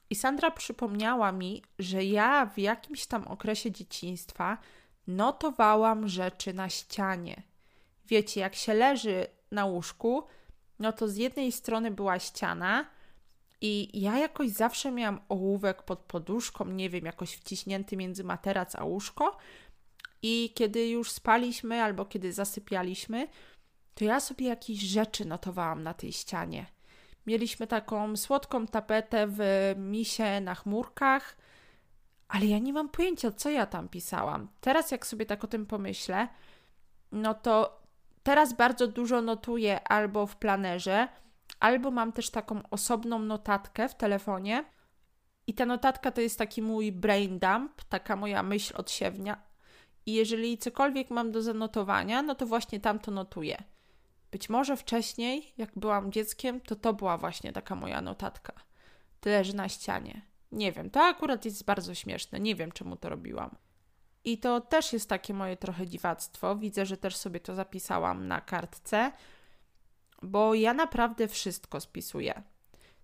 I 0.10 0.16
Sandra 0.16 0.52
przypomniała 0.52 1.32
mi, 1.32 1.64
że 1.80 2.04
ja 2.04 2.46
w 2.46 2.60
jakimś 2.60 3.06
tam 3.06 3.28
okresie 3.28 3.72
dzieciństwa 3.72 4.58
notowałam 5.08 6.08
rzeczy 6.08 6.54
na 6.54 6.70
ścianie. 6.70 7.44
Wiecie, 8.08 8.42
jak 8.42 8.56
się 8.56 8.74
leży 8.74 9.28
na 9.52 9.66
łóżku, 9.66 10.24
no 10.80 10.94
to 10.94 11.08
z 11.08 11.16
jednej 11.16 11.52
strony 11.52 11.92
była 11.92 12.20
ściana 12.20 12.86
i 13.62 14.02
ja 14.02 14.18
jakoś 14.18 14.50
zawsze 14.50 14.92
miałam 14.92 15.20
ołówek 15.30 15.84
pod 15.84 16.00
poduszką, 16.00 16.66
nie 16.66 16.90
wiem, 16.90 17.06
jakoś 17.06 17.34
wciśnięty 17.36 17.98
między 17.98 18.24
materac 18.24 18.76
a 18.76 18.84
łóżko. 18.84 19.38
I 20.22 20.54
kiedy 20.56 20.88
już 20.88 21.12
spaliśmy 21.12 21.84
albo 21.84 22.06
kiedy 22.06 22.34
zasypialiśmy, 22.34 23.28
to 23.96 24.06
ja 24.06 24.20
sobie 24.20 24.48
jakieś 24.48 24.80
rzeczy 24.80 25.26
notowałam 25.26 25.84
na 25.84 25.94
tej 25.94 26.12
ścianie. 26.12 26.66
Mieliśmy 27.28 27.68
taką 27.68 28.18
słodką 28.18 28.68
tapetę 28.68 29.28
w 29.28 29.40
misie 29.78 30.42
na 30.42 30.56
chmurkach, 30.56 31.38
ale 32.28 32.46
ja 32.46 32.60
nie 32.60 32.74
mam 32.74 32.90
pojęcia, 32.90 33.32
co 33.32 33.50
ja 33.50 33.66
tam 33.66 33.90
pisałam. 33.90 34.48
Teraz, 34.62 34.92
jak 34.92 35.08
sobie 35.08 35.26
tak 35.26 35.44
o 35.44 35.48
tym 35.48 35.66
pomyślę, 35.66 36.28
no 37.12 37.34
to 37.34 37.81
teraz 38.24 38.54
bardzo 38.54 38.88
dużo 38.88 39.22
notuję 39.22 39.88
albo 39.88 40.28
w 40.28 40.36
planerze, 40.36 41.08
albo 41.60 41.92
mam 41.92 42.12
też 42.12 42.30
taką 42.30 42.62
osobną 42.70 43.20
notatkę 43.20 43.90
w 43.90 43.96
telefonie. 43.96 44.66
I 45.48 45.54
ta 45.54 45.66
notatka 45.66 46.12
to 46.12 46.22
jest 46.22 46.38
taki 46.38 46.62
mój 46.62 46.92
brain 46.92 47.40
dump, 47.40 47.84
taka 47.90 48.16
moja 48.16 48.44
myśl 48.44 48.74
odsiewnia. 48.78 49.42
I 50.06 50.14
jeżeli 50.14 50.58
cokolwiek 50.58 51.10
mam 51.10 51.32
do 51.32 51.42
zanotowania, 51.42 52.22
no 52.22 52.36
to 52.36 52.46
właśnie 52.46 52.80
tam 52.80 53.00
to 53.00 53.12
notuję. 53.12 53.64
Być 54.32 54.50
może 54.50 54.78
wcześniej, 54.78 55.54
jak 55.58 55.72
byłam 55.76 56.12
dzieckiem, 56.12 56.62
to 56.62 56.76
to 56.76 56.94
była 56.94 57.18
właśnie 57.18 57.54
taka 57.54 57.76
moja 57.76 58.02
notatka. 58.02 58.54
Tyle, 59.20 59.44
że 59.44 59.54
na 59.54 59.70
ścianie. 59.70 60.22
Nie 60.52 60.72
wiem, 60.72 60.90
to 60.90 61.02
akurat 61.04 61.46
jest 61.46 61.66
bardzo 61.66 61.96
śmieszne. 61.96 62.40
Nie 62.40 62.56
wiem, 62.56 62.72
czemu 62.72 62.96
to 62.96 63.10
robiłam. 63.10 63.56
I 64.24 64.38
to 64.38 64.62
też 64.62 64.94
jest 64.94 65.10
takie 65.10 65.34
moje 65.34 65.58
trochę 65.58 65.88
dziwactwo. 65.88 66.56
Widzę, 66.56 66.86
że 66.86 66.98
też 66.98 67.16
sobie 67.16 67.40
to 67.40 67.56
zapisałam 67.56 68.28
na 68.28 68.42
kartce, 68.42 69.12
bo 70.22 70.54
ja 70.54 70.74
naprawdę 70.74 71.28
wszystko 71.28 71.80
spisuję. 71.80 72.44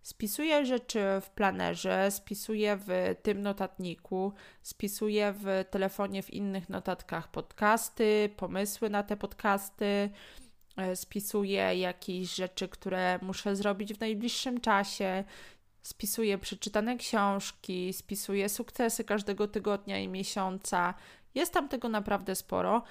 Spisuję 0.01 0.65
rzeczy 0.65 1.00
w 1.21 1.29
planerze, 1.29 2.12
spisuję 2.12 2.77
w 2.86 3.15
tym 3.21 3.41
notatniku, 3.41 4.33
spisuję 4.62 5.33
w 5.38 5.65
telefonie 5.69 6.24
w 6.24 6.33
innych 6.33 6.69
notatkach 6.69 7.31
podcasty, 7.31 8.29
pomysły 8.38 8.89
na 8.89 9.03
te 9.03 9.17
podcasty, 9.17 10.09
e, 10.77 10.95
spisuję 10.95 11.75
jakieś 11.75 12.36
rzeczy, 12.36 12.67
które 12.67 13.19
muszę 13.21 13.55
zrobić 13.55 13.93
w 13.93 14.00
najbliższym 14.00 14.62
czasie, 14.62 15.24
spisuję 15.81 16.38
przeczytane 16.38 16.98
książki, 16.98 17.93
spisuję 17.93 18.50
sukcesy 18.50 19.03
każdego 19.03 19.48
tygodnia 19.48 20.00
i 20.00 20.07
miesiąca. 20.07 20.93
Jest 21.36 21.53
tam 21.53 21.69
tego 21.69 21.89
naprawdę 21.89 22.36
sporo. 22.36 22.84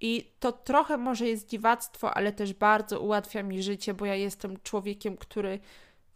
I 0.00 0.32
to 0.40 0.52
trochę 0.52 0.96
może 0.96 1.26
jest 1.26 1.48
dziwactwo, 1.48 2.14
ale 2.14 2.32
też 2.32 2.54
bardzo 2.54 3.00
ułatwia 3.00 3.42
mi 3.42 3.62
życie, 3.62 3.94
bo 3.94 4.06
ja 4.06 4.14
jestem 4.14 4.56
człowiekiem, 4.62 5.16
który 5.16 5.58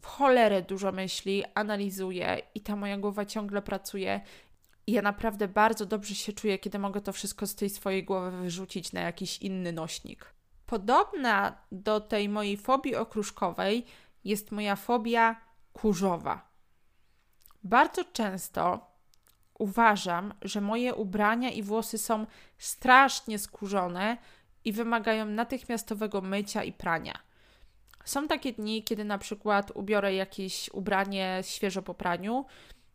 w 0.00 0.06
cholerę 0.06 0.62
dużo 0.62 0.92
myśli, 0.92 1.44
analizuje 1.54 2.42
i 2.54 2.60
ta 2.60 2.76
moja 2.76 2.98
głowa 2.98 3.24
ciągle 3.24 3.62
pracuje. 3.62 4.20
I 4.86 4.92
ja 4.92 5.02
naprawdę 5.02 5.48
bardzo 5.48 5.86
dobrze 5.86 6.14
się 6.14 6.32
czuję, 6.32 6.58
kiedy 6.58 6.78
mogę 6.78 7.00
to 7.00 7.12
wszystko 7.12 7.46
z 7.46 7.54
tej 7.54 7.70
swojej 7.70 8.04
głowy 8.04 8.30
wyrzucić 8.30 8.92
na 8.92 9.00
jakiś 9.00 9.38
inny 9.38 9.72
nośnik. 9.72 10.34
Podobna 10.66 11.58
do 11.72 12.00
tej 12.00 12.28
mojej 12.28 12.56
fobii 12.56 12.96
okruszkowej 12.96 13.84
jest 14.24 14.52
moja 14.52 14.76
fobia 14.76 15.49
kurzowa. 15.72 16.50
Bardzo 17.62 18.04
często 18.04 18.90
uważam, 19.58 20.34
że 20.42 20.60
moje 20.60 20.94
ubrania 20.94 21.50
i 21.50 21.62
włosy 21.62 21.98
są 21.98 22.26
strasznie 22.58 23.38
skurzone 23.38 24.16
i 24.64 24.72
wymagają 24.72 25.26
natychmiastowego 25.26 26.20
mycia 26.20 26.64
i 26.64 26.72
prania. 26.72 27.18
Są 28.04 28.28
takie 28.28 28.52
dni, 28.52 28.84
kiedy 28.84 29.04
na 29.04 29.18
przykład 29.18 29.70
ubiorę 29.74 30.14
jakieś 30.14 30.70
ubranie 30.72 31.38
świeżo 31.42 31.82
po 31.82 31.94
praniu, 31.94 32.46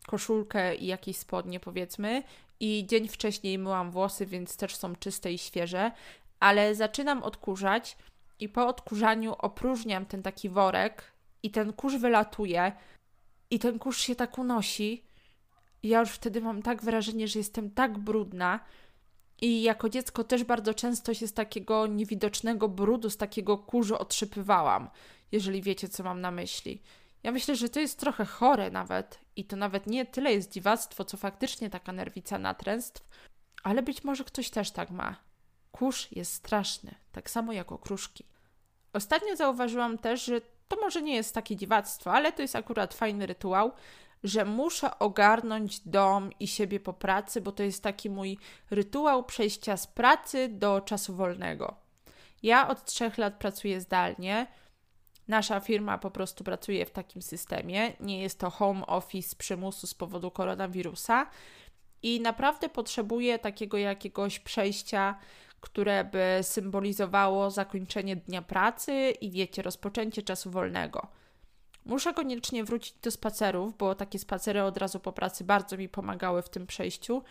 koszulkę 0.08 0.76
i 0.76 0.86
jakieś 0.86 1.18
spodnie 1.18 1.60
powiedzmy 1.60 2.24
i 2.60 2.86
dzień 2.88 3.08
wcześniej 3.08 3.58
myłam 3.58 3.92
włosy, 3.92 4.26
więc 4.26 4.58
też 4.58 4.76
są 4.76 4.96
czyste 4.96 5.34
i 5.34 5.38
świeże, 5.38 5.92
ale 6.40 6.76
zaczynam 6.76 7.24
odkurzać 7.24 7.98
i 8.40 8.50
po 8.50 8.68
odkurzaniu 8.68 9.36
opróżniam 9.38 10.06
ten 10.06 10.24
taki 10.24 10.50
worek 10.50 11.15
i 11.46 11.52
ten 11.52 11.74
kurz 11.74 11.96
wylatuje 11.96 12.72
i 13.50 13.60
ten 13.60 13.80
kurz 13.80 14.00
się 14.02 14.16
tak 14.16 14.38
unosi. 14.38 15.06
Ja 15.84 16.00
już 16.00 16.10
wtedy 16.10 16.42
mam 16.42 16.62
tak 16.62 16.84
wrażenie, 16.84 17.28
że 17.28 17.40
jestem 17.40 17.72
tak 17.72 17.98
brudna. 17.98 18.60
I 19.42 19.62
jako 19.62 19.90
dziecko 19.90 20.24
też 20.24 20.44
bardzo 20.44 20.74
często 20.74 21.14
się 21.14 21.28
z 21.28 21.34
takiego 21.34 21.88
niewidocznego 21.88 22.70
brudu, 22.70 23.10
z 23.10 23.18
takiego 23.18 23.58
kurzu 23.58 23.96
otrzypywałam, 23.96 24.90
jeżeli 25.32 25.62
wiecie, 25.62 25.90
co 25.90 26.04
mam 26.04 26.22
na 26.22 26.32
myśli. 26.32 26.82
Ja 27.24 27.32
myślę, 27.32 27.56
że 27.56 27.70
to 27.70 27.80
jest 27.80 28.00
trochę 28.00 28.26
chore 28.26 28.72
nawet 28.72 29.20
i 29.36 29.46
to 29.46 29.56
nawet 29.56 29.88
nie 29.88 30.06
tyle 30.06 30.34
jest 30.34 30.52
dziwactwo, 30.52 31.06
co 31.06 31.18
faktycznie 31.18 31.70
taka 31.70 31.92
nerwica 31.92 32.40
natręstw, 32.40 33.08
ale 33.64 33.84
być 33.84 34.04
może 34.04 34.24
ktoś 34.24 34.50
też 34.50 34.72
tak 34.72 34.92
ma. 34.92 35.16
Kurz 35.72 36.12
jest 36.12 36.34
straszny, 36.34 36.96
tak 37.12 37.30
samo 37.30 37.54
jak 37.54 37.72
okruszki. 37.72 38.26
Ostatnio 38.94 39.36
zauważyłam 39.36 39.98
też, 39.98 40.26
że 40.26 40.42
to 40.68 40.76
może 40.82 41.02
nie 41.02 41.16
jest 41.16 41.34
takie 41.34 41.56
dziwactwo, 41.56 42.14
ale 42.14 42.32
to 42.32 42.42
jest 42.42 42.56
akurat 42.56 42.94
fajny 42.94 43.26
rytuał, 43.26 43.72
że 44.24 44.46
muszę 44.46 45.00
ogarnąć 45.00 45.80
dom 45.80 46.30
i 46.40 46.48
siebie 46.48 46.80
po 46.80 46.94
pracy, 46.94 47.42
bo 47.42 47.52
to 47.52 47.64
jest 47.64 47.84
taki 47.84 48.10
mój 48.10 48.38
rytuał 48.72 49.24
przejścia 49.24 49.78
z 49.78 49.88
pracy 49.88 50.50
do 50.50 50.82
czasu 50.82 51.16
wolnego. 51.16 51.76
Ja 52.44 52.68
od 52.68 52.86
trzech 52.86 53.18
lat 53.18 53.34
pracuję 53.34 53.82
zdalnie. 53.82 54.48
Nasza 55.28 55.60
firma 55.60 55.98
po 55.98 56.12
prostu 56.12 56.44
pracuje 56.44 56.86
w 56.86 56.92
takim 56.92 57.22
systemie. 57.22 57.94
Nie 58.00 58.22
jest 58.22 58.40
to 58.40 58.50
home 58.50 58.86
office 58.86 59.36
przymusu 59.36 59.88
z 59.88 59.94
powodu 59.94 60.32
koronawirusa. 60.32 61.30
I 62.04 62.22
naprawdę 62.22 62.70
potrzebuję 62.70 63.40
takiego 63.40 63.78
jakiegoś 63.78 64.40
przejścia 64.40 65.16
które 65.66 66.04
by 66.04 66.40
symbolizowało 66.42 67.52
zakończenie 67.52 68.16
dnia 68.16 68.42
pracy 68.42 69.14
i 69.22 69.32
wiecie, 69.32 69.62
rozpoczęcie 69.62 70.24
czasu 70.24 70.52
wolnego. 70.52 71.08
Muszę 71.86 72.14
koniecznie 72.14 72.64
wrócić 72.64 72.94
do 73.02 73.12
spacerów, 73.12 73.78
bo 73.78 73.96
takie 73.96 74.20
spacery 74.20 74.64
od 74.64 74.78
razu 74.78 75.00
po 75.00 75.14
pracy 75.14 75.44
bardzo 75.44 75.78
mi 75.78 75.90
pomagały 75.90 76.42
w 76.42 76.50
tym 76.50 76.68
przejściu, 76.68 77.24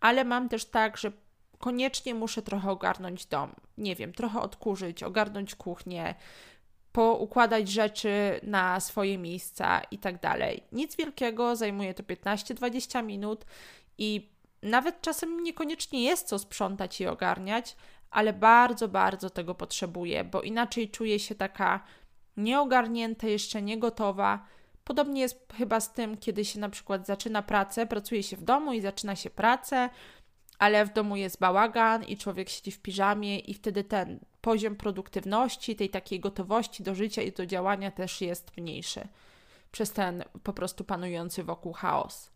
ale 0.00 0.24
mam 0.24 0.48
też 0.48 0.64
tak, 0.64 0.96
że 0.96 1.12
koniecznie 1.58 2.14
muszę 2.14 2.42
trochę 2.42 2.70
ogarnąć 2.70 3.26
dom. 3.26 3.52
Nie 3.78 3.96
wiem, 3.96 4.12
trochę 4.12 4.40
odkurzyć, 4.40 5.02
ogarnąć 5.02 5.54
kuchnię, 5.54 6.14
poukładać 6.92 7.68
rzeczy 7.68 8.40
na 8.42 8.80
swoje 8.80 9.18
miejsca 9.18 9.80
i 9.90 9.98
tak 9.98 10.20
dalej. 10.20 10.62
Nic 10.72 10.96
wielkiego, 10.96 11.56
zajmuje 11.56 11.94
to 11.94 12.02
15-20 12.02 13.04
minut 13.04 13.44
i 13.98 14.31
nawet 14.62 15.00
czasem 15.00 15.42
niekoniecznie 15.42 16.04
jest 16.04 16.28
co 16.28 16.38
sprzątać 16.38 17.00
i 17.00 17.06
ogarniać, 17.06 17.76
ale 18.10 18.32
bardzo, 18.32 18.88
bardzo 18.88 19.30
tego 19.30 19.54
potrzebuję, 19.54 20.24
bo 20.24 20.42
inaczej 20.42 20.90
czuję 20.90 21.18
się 21.18 21.34
taka 21.34 21.84
nieogarnięta, 22.36 23.26
jeszcze 23.26 23.62
nie 23.62 23.78
gotowa. 23.78 24.46
Podobnie 24.84 25.20
jest 25.20 25.52
chyba 25.54 25.80
z 25.80 25.92
tym, 25.92 26.16
kiedy 26.16 26.44
się 26.44 26.60
na 26.60 26.68
przykład 26.68 27.06
zaczyna 27.06 27.42
pracę, 27.42 27.86
pracuje 27.86 28.22
się 28.22 28.36
w 28.36 28.42
domu 28.42 28.72
i 28.72 28.80
zaczyna 28.80 29.16
się 29.16 29.30
pracę, 29.30 29.90
ale 30.58 30.86
w 30.86 30.92
domu 30.92 31.16
jest 31.16 31.38
bałagan 31.38 32.04
i 32.04 32.16
człowiek 32.16 32.48
siedzi 32.48 32.70
w 32.70 32.82
piżamie 32.82 33.38
i 33.38 33.54
wtedy 33.54 33.84
ten 33.84 34.20
poziom 34.40 34.76
produktywności, 34.76 35.76
tej 35.76 35.90
takiej 35.90 36.20
gotowości 36.20 36.82
do 36.82 36.94
życia 36.94 37.22
i 37.22 37.32
do 37.32 37.46
działania 37.46 37.90
też 37.90 38.20
jest 38.20 38.56
mniejszy 38.56 39.08
przez 39.72 39.92
ten 39.92 40.24
po 40.42 40.52
prostu 40.52 40.84
panujący 40.84 41.44
wokół 41.44 41.72
chaos. 41.72 42.31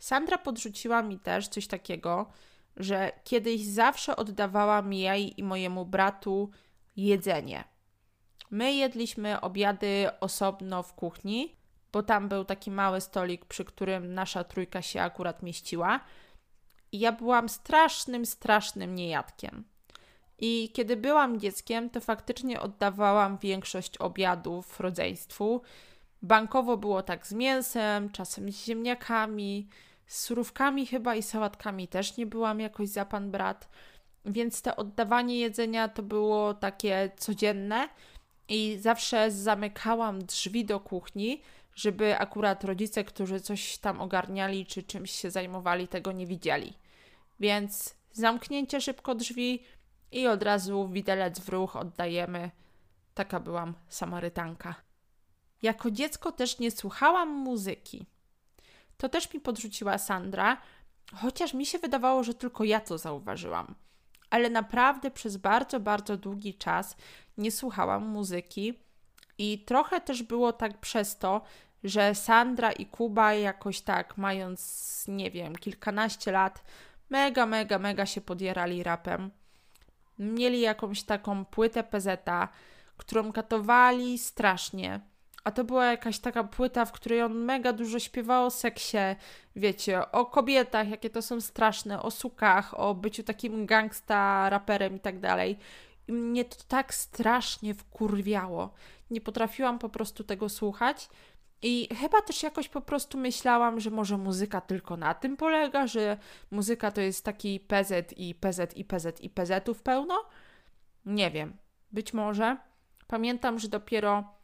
Sandra 0.00 0.38
podrzuciła 0.38 1.02
mi 1.02 1.18
też 1.18 1.48
coś 1.48 1.66
takiego, 1.66 2.26
że 2.76 3.12
kiedyś 3.24 3.64
zawsze 3.64 4.16
oddawałam 4.16 4.92
jej 4.92 5.40
i 5.40 5.42
mojemu 5.42 5.86
bratu 5.86 6.50
jedzenie. 6.96 7.64
My 8.50 8.72
jedliśmy 8.72 9.40
obiady 9.40 10.08
osobno 10.20 10.82
w 10.82 10.94
kuchni, 10.94 11.56
bo 11.92 12.02
tam 12.02 12.28
był 12.28 12.44
taki 12.44 12.70
mały 12.70 13.00
stolik, 13.00 13.44
przy 13.44 13.64
którym 13.64 14.14
nasza 14.14 14.44
trójka 14.44 14.82
się 14.82 15.02
akurat 15.02 15.42
mieściła. 15.42 16.00
I 16.92 16.98
ja 16.98 17.12
byłam 17.12 17.48
strasznym, 17.48 18.26
strasznym 18.26 18.94
niejadkiem. 18.94 19.64
I 20.38 20.70
kiedy 20.74 20.96
byłam 20.96 21.40
dzieckiem, 21.40 21.90
to 21.90 22.00
faktycznie 22.00 22.60
oddawałam 22.60 23.38
większość 23.38 23.98
obiadów 23.98 24.80
rodzeństwu. 24.80 25.62
Bankowo 26.22 26.76
było 26.76 27.02
tak 27.02 27.26
z 27.26 27.32
mięsem, 27.32 28.10
czasem 28.10 28.52
z 28.52 28.64
ziemniakami, 28.64 29.68
z 30.10 30.20
surówkami 30.20 30.86
chyba 30.86 31.14
i 31.14 31.22
sałatkami 31.22 31.88
też 31.88 32.16
nie 32.16 32.26
byłam 32.26 32.60
jakoś 32.60 32.88
za 32.88 33.04
pan 33.04 33.30
brat. 33.30 33.68
Więc 34.24 34.62
to 34.62 34.76
oddawanie 34.76 35.38
jedzenia 35.38 35.88
to 35.88 36.02
było 36.02 36.54
takie 36.54 37.10
codzienne 37.16 37.88
i 38.48 38.78
zawsze 38.80 39.30
zamykałam 39.30 40.24
drzwi 40.24 40.64
do 40.64 40.80
kuchni, 40.80 41.42
żeby 41.74 42.18
akurat 42.18 42.64
rodzice, 42.64 43.04
którzy 43.04 43.40
coś 43.40 43.78
tam 43.78 44.00
ogarniali 44.00 44.66
czy 44.66 44.82
czymś 44.82 45.10
się 45.10 45.30
zajmowali, 45.30 45.88
tego 45.88 46.12
nie 46.12 46.26
widzieli. 46.26 46.74
Więc 47.40 47.94
zamknięcie 48.12 48.80
szybko 48.80 49.14
drzwi 49.14 49.62
i 50.12 50.26
od 50.26 50.42
razu 50.42 50.88
widelec 50.88 51.40
w 51.40 51.48
ruch 51.48 51.76
oddajemy. 51.76 52.50
Taka 53.14 53.40
byłam 53.40 53.74
Samarytanka. 53.88 54.74
Jako 55.62 55.90
dziecko 55.90 56.32
też 56.32 56.58
nie 56.58 56.70
słuchałam 56.70 57.28
muzyki. 57.28 58.06
To 59.00 59.08
też 59.08 59.34
mi 59.34 59.40
podrzuciła 59.40 59.98
Sandra, 59.98 60.56
chociaż 61.14 61.54
mi 61.54 61.66
się 61.66 61.78
wydawało, 61.78 62.24
że 62.24 62.34
tylko 62.34 62.64
ja 62.64 62.80
to 62.80 62.98
zauważyłam. 62.98 63.74
Ale 64.30 64.50
naprawdę 64.50 65.10
przez 65.10 65.36
bardzo, 65.36 65.80
bardzo 65.80 66.16
długi 66.16 66.54
czas 66.54 66.96
nie 67.38 67.50
słuchałam 67.50 68.06
muzyki 68.06 68.78
i 69.38 69.58
trochę 69.58 70.00
też 70.00 70.22
było 70.22 70.52
tak 70.52 70.78
przez 70.78 71.18
to, 71.18 71.42
że 71.84 72.14
Sandra 72.14 72.72
i 72.72 72.86
Kuba 72.86 73.34
jakoś 73.34 73.80
tak, 73.80 74.18
mając, 74.18 75.04
nie 75.08 75.30
wiem, 75.30 75.56
kilkanaście 75.56 76.32
lat, 76.32 76.64
mega, 77.10 77.46
mega, 77.46 77.78
mega 77.78 78.06
się 78.06 78.20
podierali 78.20 78.82
rapem. 78.82 79.30
Mieli 80.18 80.60
jakąś 80.60 81.02
taką 81.02 81.44
płytę 81.44 81.84
PZ, 81.84 82.24
którą 82.96 83.32
katowali 83.32 84.18
strasznie. 84.18 85.00
A 85.44 85.50
to 85.50 85.64
była 85.64 85.86
jakaś 85.86 86.18
taka 86.18 86.44
płyta, 86.44 86.84
w 86.84 86.92
której 86.92 87.22
on 87.22 87.34
mega 87.34 87.72
dużo 87.72 87.98
śpiewał 87.98 88.46
o 88.46 88.50
seksie, 88.50 88.98
wiecie, 89.56 90.12
o 90.12 90.26
kobietach, 90.26 90.88
jakie 90.88 91.10
to 91.10 91.22
są 91.22 91.40
straszne, 91.40 92.02
o 92.02 92.10
sukach, 92.10 92.80
o 92.80 92.94
byciu 92.94 93.22
takim 93.22 93.66
gangsta, 93.66 94.50
raperem 94.50 94.96
i 94.96 95.00
tak 95.00 95.20
dalej. 95.20 95.58
I 96.08 96.12
mnie 96.12 96.44
to 96.44 96.56
tak 96.68 96.94
strasznie 96.94 97.74
wkurwiało. 97.74 98.74
Nie 99.10 99.20
potrafiłam 99.20 99.78
po 99.78 99.88
prostu 99.88 100.24
tego 100.24 100.48
słuchać. 100.48 101.08
I 101.62 101.88
chyba 102.00 102.22
też 102.22 102.42
jakoś 102.42 102.68
po 102.68 102.80
prostu 102.80 103.18
myślałam, 103.18 103.80
że 103.80 103.90
może 103.90 104.18
muzyka 104.18 104.60
tylko 104.60 104.96
na 104.96 105.14
tym 105.14 105.36
polega, 105.36 105.86
że 105.86 106.16
muzyka 106.50 106.90
to 106.90 107.00
jest 107.00 107.24
taki 107.24 107.60
PZ 107.60 108.12
i 108.16 108.34
PZ 108.34 108.76
i 108.76 108.84
PZ 108.84 109.20
i 109.20 109.30
PZ-ów 109.30 109.82
pełno. 109.82 110.24
Nie 111.06 111.30
wiem, 111.30 111.56
być 111.92 112.14
może. 112.14 112.56
Pamiętam, 113.06 113.58
że 113.58 113.68
dopiero 113.68 114.39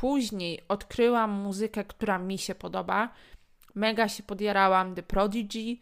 później 0.00 0.60
odkryłam 0.68 1.30
muzykę, 1.30 1.84
która 1.84 2.18
mi 2.18 2.38
się 2.38 2.54
podoba. 2.54 3.08
Mega 3.74 4.08
się 4.08 4.22
podjarałam 4.22 4.94
The 4.94 5.02
Prodigy. 5.02 5.76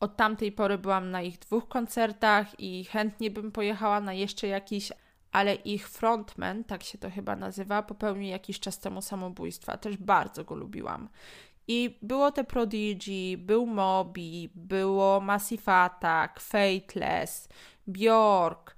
Od 0.00 0.16
tamtej 0.16 0.52
pory 0.52 0.78
byłam 0.78 1.10
na 1.10 1.22
ich 1.22 1.38
dwóch 1.38 1.68
koncertach 1.68 2.60
i 2.60 2.84
chętnie 2.84 3.30
bym 3.30 3.52
pojechała 3.52 4.00
na 4.00 4.12
jeszcze 4.12 4.46
jakiś, 4.46 4.92
ale 5.32 5.54
ich 5.54 5.88
frontman, 5.88 6.64
tak 6.64 6.82
się 6.82 6.98
to 6.98 7.10
chyba 7.10 7.36
nazywa, 7.36 7.82
popełnił 7.82 8.28
jakiś 8.30 8.60
czas 8.60 8.78
temu 8.78 9.02
samobójstwa. 9.02 9.76
Też 9.76 9.96
bardzo 9.96 10.44
go 10.44 10.54
lubiłam. 10.54 11.08
I 11.68 11.98
było 12.02 12.32
te 12.32 12.44
Prodigy, 12.44 13.38
był 13.38 13.66
Moby, 13.66 14.48
było 14.54 15.20
Massive 15.20 15.72
Attack, 15.72 16.40
Fateless, 16.40 17.48
Bjork, 17.86 18.77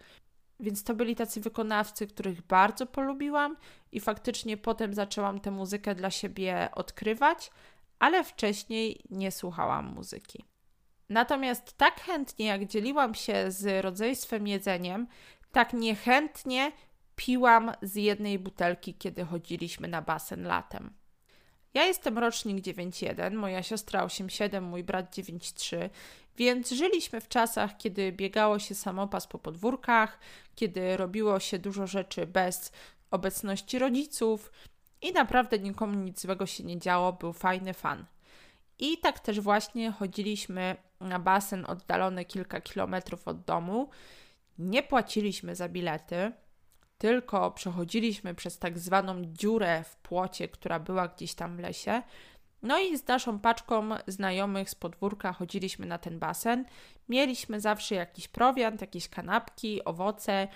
więc 0.60 0.84
to 0.84 0.94
byli 0.94 1.16
tacy 1.16 1.40
wykonawcy, 1.40 2.06
których 2.06 2.42
bardzo 2.42 2.86
polubiłam 2.86 3.56
i 3.92 4.00
faktycznie 4.00 4.56
potem 4.56 4.94
zaczęłam 4.94 5.40
tę 5.40 5.50
muzykę 5.50 5.94
dla 5.94 6.10
siebie 6.10 6.68
odkrywać, 6.72 7.50
ale 7.98 8.24
wcześniej 8.24 9.00
nie 9.10 9.30
słuchałam 9.30 9.94
muzyki. 9.94 10.44
Natomiast 11.08 11.76
tak 11.76 12.00
chętnie, 12.00 12.46
jak 12.46 12.66
dzieliłam 12.66 13.14
się 13.14 13.50
z 13.50 13.84
rodzeństwem 13.84 14.46
jedzeniem, 14.46 15.06
tak 15.52 15.72
niechętnie 15.72 16.72
piłam 17.16 17.72
z 17.82 17.94
jednej 17.94 18.38
butelki, 18.38 18.94
kiedy 18.94 19.24
chodziliśmy 19.24 19.88
na 19.88 20.02
basen 20.02 20.42
latem. 20.42 20.99
Ja 21.74 21.84
jestem 21.84 22.18
rocznik 22.18 22.64
9.1, 22.64 23.34
moja 23.34 23.62
siostra 23.62 24.06
8.7, 24.06 24.60
mój 24.60 24.84
brat 24.84 25.16
9.3, 25.16 25.90
więc 26.36 26.70
żyliśmy 26.70 27.20
w 27.20 27.28
czasach, 27.28 27.76
kiedy 27.76 28.12
biegało 28.12 28.58
się 28.58 28.74
samopas 28.74 29.26
po 29.26 29.38
podwórkach, 29.38 30.18
kiedy 30.54 30.96
robiło 30.96 31.40
się 31.40 31.58
dużo 31.58 31.86
rzeczy 31.86 32.26
bez 32.26 32.72
obecności 33.10 33.78
rodziców 33.78 34.52
i 35.02 35.12
naprawdę 35.12 35.58
nikomu 35.58 35.94
nic 35.94 36.20
złego 36.20 36.46
się 36.46 36.64
nie 36.64 36.78
działo, 36.78 37.12
był 37.12 37.32
fajny 37.32 37.74
fan. 37.74 38.06
I 38.78 38.98
tak 38.98 39.20
też 39.20 39.40
właśnie 39.40 39.90
chodziliśmy 39.90 40.76
na 41.00 41.18
basen 41.18 41.64
oddalony 41.68 42.24
kilka 42.24 42.60
kilometrów 42.60 43.28
od 43.28 43.44
domu. 43.44 43.90
Nie 44.58 44.82
płaciliśmy 44.82 45.56
za 45.56 45.68
bilety, 45.68 46.32
tylko 47.00 47.50
przechodziliśmy 47.50 48.34
przez 48.34 48.58
tak 48.58 48.78
zwaną 48.78 49.22
dziurę 49.24 49.84
w 49.84 49.96
płocie, 49.96 50.48
która 50.48 50.80
była 50.80 51.08
gdzieś 51.08 51.34
tam 51.34 51.56
w 51.56 51.60
lesie. 51.60 52.02
No 52.62 52.78
i 52.78 52.98
z 52.98 53.06
naszą 53.06 53.38
paczką 53.38 53.88
znajomych 54.06 54.70
z 54.70 54.74
podwórka 54.74 55.32
chodziliśmy 55.32 55.86
na 55.86 55.98
ten 55.98 56.18
basen. 56.18 56.64
Mieliśmy 57.08 57.60
zawsze 57.60 57.94
jakiś 57.94 58.28
prowiant, 58.28 58.80
jakieś 58.80 59.08
kanapki, 59.08 59.84
owoce, 59.84 60.48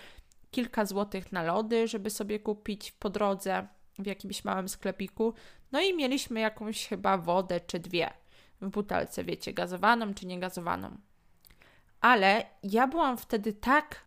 kilka 0.50 0.84
złotych 0.84 1.32
na 1.32 1.42
lody, 1.42 1.88
żeby 1.88 2.10
sobie 2.10 2.38
kupić 2.38 2.92
po 2.92 3.10
drodze 3.10 3.66
w 3.98 4.06
jakimś 4.06 4.44
małym 4.44 4.68
sklepiku. 4.68 5.34
No 5.72 5.80
i 5.80 5.96
mieliśmy 5.96 6.40
jakąś 6.40 6.86
chyba 6.86 7.18
wodę 7.18 7.60
czy 7.60 7.78
dwie 7.78 8.10
w 8.60 8.68
butelce, 8.68 9.24
wiecie, 9.24 9.52
gazowaną 9.52 10.14
czy 10.14 10.26
niegazowaną. 10.26 10.96
Ale 12.00 12.46
ja 12.62 12.86
byłam 12.86 13.16
wtedy 13.16 13.52
tak 13.52 14.03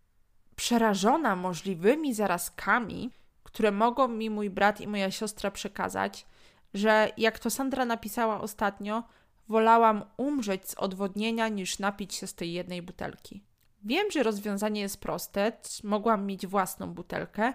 przerażona 0.58 1.36
możliwymi 1.36 2.14
zarazkami, 2.14 3.10
które 3.42 3.70
mogą 3.70 4.08
mi 4.08 4.30
mój 4.30 4.50
brat 4.50 4.80
i 4.80 4.88
moja 4.88 5.10
siostra 5.10 5.50
przekazać, 5.50 6.26
że 6.74 7.10
jak 7.16 7.38
to 7.38 7.50
Sandra 7.50 7.84
napisała 7.84 8.40
ostatnio, 8.40 9.04
wolałam 9.48 10.04
umrzeć 10.16 10.70
z 10.70 10.74
odwodnienia 10.74 11.48
niż 11.48 11.78
napić 11.78 12.14
się 12.14 12.26
z 12.26 12.34
tej 12.34 12.52
jednej 12.52 12.82
butelki. 12.82 13.44
Wiem, 13.84 14.10
że 14.10 14.22
rozwiązanie 14.22 14.80
jest 14.80 15.00
proste, 15.00 15.52
mogłam 15.84 16.26
mieć 16.26 16.46
własną 16.46 16.94
butelkę, 16.94 17.52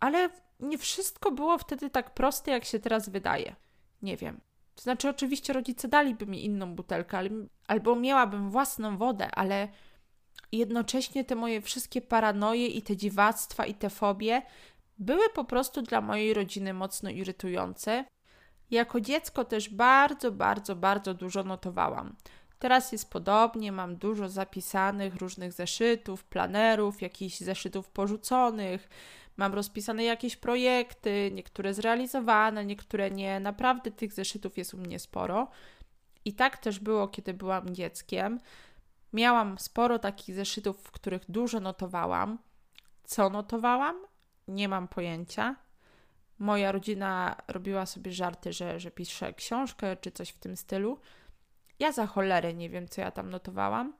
ale 0.00 0.30
nie 0.60 0.78
wszystko 0.78 1.32
było 1.32 1.58
wtedy 1.58 1.90
tak 1.90 2.14
proste, 2.14 2.50
jak 2.50 2.64
się 2.64 2.78
teraz 2.78 3.08
wydaje. 3.08 3.56
Nie 4.02 4.16
wiem. 4.16 4.40
Znaczy, 4.76 5.08
oczywiście 5.08 5.52
rodzice 5.52 5.88
daliby 5.88 6.26
mi 6.26 6.44
inną 6.44 6.74
butelkę, 6.74 7.20
albo 7.66 7.96
miałabym 7.96 8.50
własną 8.50 8.96
wodę, 8.96 9.30
ale 9.30 9.68
jednocześnie 10.52 11.24
te 11.24 11.34
moje 11.34 11.60
wszystkie 11.60 12.00
paranoje 12.00 12.66
i 12.66 12.82
te 12.82 12.96
dziwactwa 12.96 13.66
i 13.66 13.74
te 13.74 13.90
fobie 13.90 14.42
były 14.98 15.28
po 15.34 15.44
prostu 15.44 15.82
dla 15.82 16.00
mojej 16.00 16.34
rodziny 16.34 16.74
mocno 16.74 17.10
irytujące. 17.10 18.04
Jako 18.70 19.00
dziecko 19.00 19.44
też 19.44 19.68
bardzo, 19.68 20.32
bardzo, 20.32 20.76
bardzo 20.76 21.14
dużo 21.14 21.44
notowałam. 21.44 22.16
Teraz 22.58 22.92
jest 22.92 23.10
podobnie, 23.10 23.72
mam 23.72 23.96
dużo 23.96 24.28
zapisanych 24.28 25.16
różnych 25.16 25.52
zeszytów, 25.52 26.24
planerów, 26.24 27.02
jakichś 27.02 27.38
zeszytów 27.38 27.88
porzuconych, 27.90 28.88
mam 29.36 29.54
rozpisane 29.54 30.04
jakieś 30.04 30.36
projekty, 30.36 31.30
niektóre 31.34 31.74
zrealizowane, 31.74 32.64
niektóre 32.64 33.10
nie. 33.10 33.40
Naprawdę 33.40 33.90
tych 33.90 34.12
zeszytów 34.12 34.58
jest 34.58 34.74
u 34.74 34.78
mnie 34.78 34.98
sporo. 34.98 35.48
I 36.24 36.32
tak 36.32 36.58
też 36.58 36.78
było, 36.78 37.08
kiedy 37.08 37.34
byłam 37.34 37.74
dzieckiem. 37.74 38.40
Miałam 39.12 39.58
sporo 39.58 39.98
takich 39.98 40.34
zeszytów, 40.34 40.82
w 40.82 40.90
których 40.90 41.22
dużo 41.30 41.60
notowałam. 41.60 42.38
Co 43.04 43.30
notowałam? 43.30 43.96
Nie 44.48 44.68
mam 44.68 44.88
pojęcia. 44.88 45.56
moja 46.38 46.72
rodzina 46.72 47.36
robiła 47.48 47.86
sobie 47.86 48.12
żarty, 48.12 48.52
że, 48.52 48.80
że 48.80 48.90
piszę 48.90 49.34
książkę 49.34 49.96
czy 49.96 50.12
coś 50.12 50.28
w 50.30 50.38
tym 50.38 50.56
stylu. 50.56 51.00
Ja 51.78 51.92
za 51.92 52.06
cholerę 52.06 52.54
nie 52.54 52.70
wiem, 52.70 52.88
co 52.88 53.00
ja 53.00 53.10
tam 53.10 53.30
notowałam, 53.30 53.92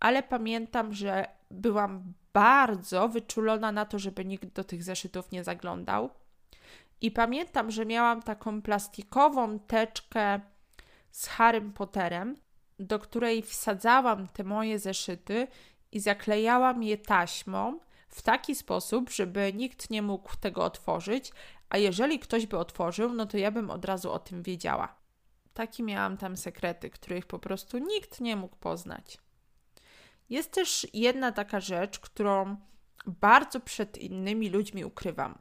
ale 0.00 0.22
pamiętam, 0.22 0.92
że 0.92 1.26
byłam 1.50 2.12
bardzo 2.32 3.08
wyczulona 3.08 3.72
na 3.72 3.84
to, 3.84 3.98
żeby 3.98 4.24
nikt 4.24 4.54
do 4.54 4.64
tych 4.64 4.82
zeszytów 4.82 5.32
nie 5.32 5.44
zaglądał. 5.44 6.10
I 7.00 7.10
pamiętam, 7.10 7.70
że 7.70 7.86
miałam 7.86 8.22
taką 8.22 8.62
plastikową 8.62 9.58
teczkę 9.58 10.40
z 11.10 11.26
Harrym 11.26 11.72
Potterem, 11.72 12.36
do 12.80 12.98
której 12.98 13.42
wsadzałam 13.42 14.28
te 14.28 14.44
moje 14.44 14.78
zeszyty 14.78 15.48
i 15.92 16.00
zaklejałam 16.00 16.82
je 16.82 16.98
taśmą 16.98 17.80
w 18.08 18.22
taki 18.22 18.54
sposób, 18.54 19.10
żeby 19.10 19.52
nikt 19.54 19.90
nie 19.90 20.02
mógł 20.02 20.36
tego 20.36 20.64
otworzyć, 20.64 21.32
a 21.68 21.78
jeżeli 21.78 22.18
ktoś 22.18 22.46
by 22.46 22.58
otworzył, 22.58 23.12
no 23.12 23.26
to 23.26 23.38
ja 23.38 23.50
bym 23.50 23.70
od 23.70 23.84
razu 23.84 24.12
o 24.12 24.18
tym 24.18 24.42
wiedziała. 24.42 24.94
Takie 25.54 25.82
miałam 25.82 26.16
tam 26.16 26.36
sekrety, 26.36 26.90
których 26.90 27.26
po 27.26 27.38
prostu 27.38 27.78
nikt 27.78 28.20
nie 28.20 28.36
mógł 28.36 28.56
poznać. 28.56 29.18
Jest 30.30 30.52
też 30.52 30.86
jedna 30.94 31.32
taka 31.32 31.60
rzecz, 31.60 31.98
którą 31.98 32.56
bardzo 33.06 33.60
przed 33.60 33.98
innymi 33.98 34.50
ludźmi 34.50 34.84
ukrywam. 34.84 35.38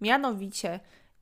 Mianowicie, 0.00 0.80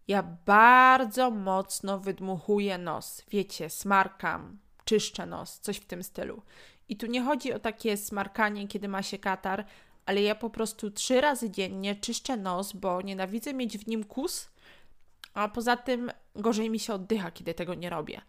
ja 0.09 0.23
bardzo 0.47 1.31
mocno 1.31 1.99
wydmuchuję 1.99 2.79
nos. 2.79 3.23
Wiecie, 3.31 3.71
smarkam, 3.71 4.59
czyszczę 4.89 5.27
nos, 5.27 5.61
coś 5.61 5.77
w 5.77 5.85
tym 5.85 6.03
stylu. 6.03 6.43
I 6.89 6.97
tu 6.97 7.07
nie 7.07 7.23
chodzi 7.23 7.53
o 7.53 7.59
takie 7.59 7.97
smarkanie, 7.97 8.69
kiedy 8.69 8.89
ma 8.89 9.03
się 9.03 9.19
katar, 9.19 9.65
ale 10.07 10.23
ja 10.23 10.35
po 10.35 10.51
prostu 10.51 10.91
trzy 10.91 11.21
razy 11.21 11.51
dziennie 11.51 11.97
czyszczę 11.97 12.37
nos, 12.37 12.73
bo 12.73 13.03
nienawidzę 13.03 13.55
mieć 13.55 13.79
w 13.79 13.87
nim 13.87 14.05
kus, 14.05 14.51
a 15.35 15.49
poza 15.49 15.77
tym 15.77 16.11
gorzej 16.35 16.71
mi 16.71 16.79
się 16.79 16.95
oddycha, 16.95 17.31
kiedy 17.31 17.55
tego 17.55 17.75
nie 17.75 17.91
robię. 17.91 18.21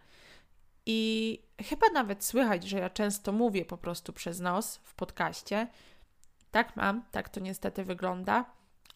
I 0.85 1.39
chyba 1.61 1.87
nawet 1.93 2.23
słychać, 2.23 2.63
że 2.63 2.77
ja 2.77 2.89
często 2.89 3.31
mówię 3.31 3.65
po 3.65 3.77
prostu 3.77 4.13
przez 4.13 4.39
nos 4.39 4.75
w 4.83 4.93
podcaście. 4.93 5.67
Tak 6.51 6.75
mam, 6.75 7.03
tak 7.11 7.29
to 7.29 7.39
niestety 7.39 7.83
wygląda, 7.83 8.45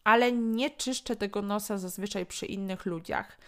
ale 0.04 0.32
nie 0.32 0.70
czyszczę 0.70 1.16
tego 1.16 1.42
nosa 1.42 1.78
zazwyczaj 1.78 2.26
przy 2.26 2.46
innych 2.46 2.86
ludziach, 2.86 3.38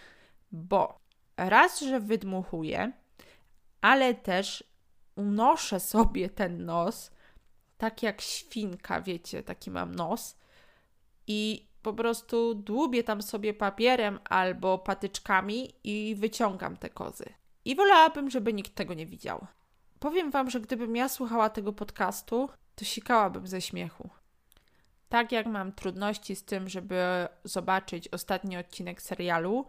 bo 0.51 0.99
raz, 1.37 1.79
że 1.79 1.99
wydmuchuję, 1.99 2.91
ale 3.81 4.13
też 4.13 4.63
unoszę 5.15 5.79
sobie 5.79 6.29
ten 6.29 6.65
nos, 6.65 7.11
tak 7.77 8.03
jak 8.03 8.21
świnka, 8.21 9.01
wiecie, 9.01 9.43
taki 9.43 9.71
mam 9.71 9.95
nos 9.95 10.37
i 11.27 11.67
po 11.81 11.93
prostu 11.93 12.55
dłubię 12.55 13.03
tam 13.03 13.21
sobie 13.21 13.53
papierem 13.53 14.19
albo 14.29 14.77
patyczkami 14.77 15.73
i 15.83 16.15
wyciągam 16.15 16.77
te 16.77 16.89
kozy. 16.89 17.25
I 17.65 17.75
wolałabym, 17.75 18.29
żeby 18.29 18.53
nikt 18.53 18.75
tego 18.75 18.93
nie 18.93 19.05
widział. 19.05 19.47
Powiem 19.99 20.31
Wam, 20.31 20.49
że 20.49 20.59
gdybym 20.59 20.95
ja 20.95 21.09
słuchała 21.09 21.49
tego 21.49 21.73
podcastu, 21.73 22.49
to 22.75 22.85
sikałabym 22.85 23.47
ze 23.47 23.61
śmiechu. 23.61 24.09
Tak 25.09 25.31
jak 25.31 25.45
mam 25.45 25.71
trudności 25.71 26.35
z 26.35 26.45
tym, 26.45 26.69
żeby 26.69 27.27
zobaczyć 27.43 28.07
ostatni 28.07 28.57
odcinek 28.57 29.01
serialu, 29.01 29.65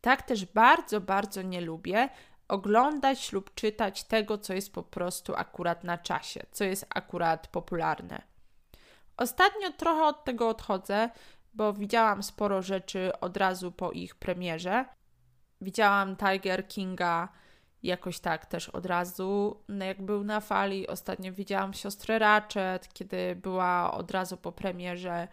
tak 0.00 0.22
też 0.22 0.44
bardzo, 0.44 1.00
bardzo 1.00 1.42
nie 1.42 1.60
lubię 1.60 2.08
oglądać 2.52 3.32
lub 3.32 3.54
czytać 3.54 4.04
tego, 4.04 4.38
co 4.38 4.54
jest 4.54 4.72
po 4.72 4.82
prostu 4.82 5.34
akurat 5.36 5.84
na 5.84 5.98
czasie, 5.98 6.46
co 6.50 6.64
jest 6.64 6.86
akurat 6.94 7.48
popularne. 7.48 8.22
Ostatnio 9.16 9.72
trochę 9.72 10.04
od 10.04 10.24
tego 10.24 10.48
odchodzę, 10.48 11.10
bo 11.54 11.72
widziałam 11.72 12.22
sporo 12.22 12.62
rzeczy 12.62 13.12
od 13.20 13.36
razu 13.36 13.72
po 13.72 13.92
ich 13.92 14.14
premierze. 14.14 14.84
Widziałam 15.60 16.16
Tiger 16.16 16.68
Kinga 16.68 17.28
jakoś 17.82 18.18
tak 18.18 18.46
też 18.46 18.68
od 18.68 18.86
razu, 18.86 19.60
no 19.68 19.84
jak 19.84 20.02
był 20.02 20.24
na 20.24 20.40
fali. 20.40 20.88
Ostatnio 20.88 21.32
widziałam 21.32 21.74
siostrę 21.74 22.18
Ratchet, 22.18 22.88
kiedy 22.92 23.36
była 23.36 23.94
od 23.94 24.10
razu 24.10 24.36
po 24.36 24.52
premierze. 24.52 25.28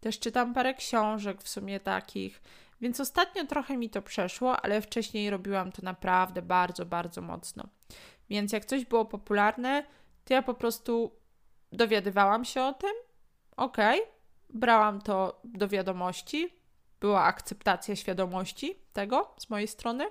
Też 0.00 0.18
czytam 0.18 0.54
parę 0.54 0.74
książek 0.74 1.42
w 1.42 1.48
sumie 1.48 1.80
takich. 1.80 2.42
Więc 2.82 3.00
ostatnio 3.00 3.46
trochę 3.46 3.76
mi 3.76 3.90
to 3.90 4.02
przeszło, 4.02 4.60
ale 4.60 4.80
wcześniej 4.80 5.30
robiłam 5.30 5.72
to 5.72 5.82
naprawdę 5.82 6.42
bardzo, 6.42 6.86
bardzo 6.86 7.22
mocno. 7.22 7.68
Więc 8.30 8.52
jak 8.52 8.64
coś 8.64 8.84
było 8.84 9.04
popularne, 9.04 9.86
to 10.24 10.34
ja 10.34 10.42
po 10.42 10.54
prostu 10.54 11.12
dowiadywałam 11.72 12.44
się 12.44 12.62
o 12.62 12.72
tym, 12.72 12.92
okay, 13.56 13.98
brałam 14.50 15.00
to 15.00 15.40
do 15.44 15.68
wiadomości, 15.68 16.54
była 17.00 17.22
akceptacja 17.22 17.96
świadomości 17.96 18.74
tego 18.92 19.34
z 19.38 19.50
mojej 19.50 19.68
strony. 19.68 20.04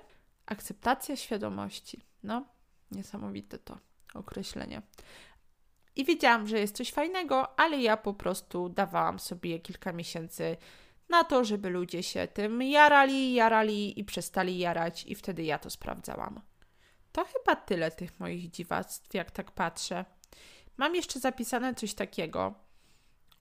Akceptacja 0.46 1.16
świadomości. 1.16 2.04
No, 2.22 2.44
niesamowite 2.90 3.58
to 3.58 3.78
określenie. 4.14 4.82
I 5.96 6.04
wiedziałam, 6.04 6.46
że 6.46 6.58
jest 6.58 6.76
coś 6.76 6.92
fajnego, 6.92 7.60
ale 7.60 7.78
ja 7.78 7.96
po 7.96 8.14
prostu 8.14 8.68
dawałam 8.68 9.18
sobie 9.18 9.58
kilka 9.58 9.92
miesięcy 9.92 10.56
na 11.12 11.24
to, 11.24 11.44
żeby 11.44 11.70
ludzie 11.70 12.02
się 12.02 12.28
tym 12.28 12.62
jarali, 12.62 13.34
jarali 13.34 14.00
i 14.00 14.04
przestali 14.04 14.58
jarać, 14.58 15.04
i 15.06 15.14
wtedy 15.14 15.42
ja 15.42 15.58
to 15.58 15.70
sprawdzałam. 15.70 16.40
To 17.12 17.24
chyba 17.24 17.56
tyle 17.56 17.90
tych 17.90 18.20
moich 18.20 18.50
dziwactw, 18.50 19.14
jak 19.14 19.30
tak 19.30 19.50
patrzę. 19.50 20.04
Mam 20.76 20.94
jeszcze 20.94 21.20
zapisane 21.20 21.74
coś 21.74 21.94
takiego, 21.94 22.54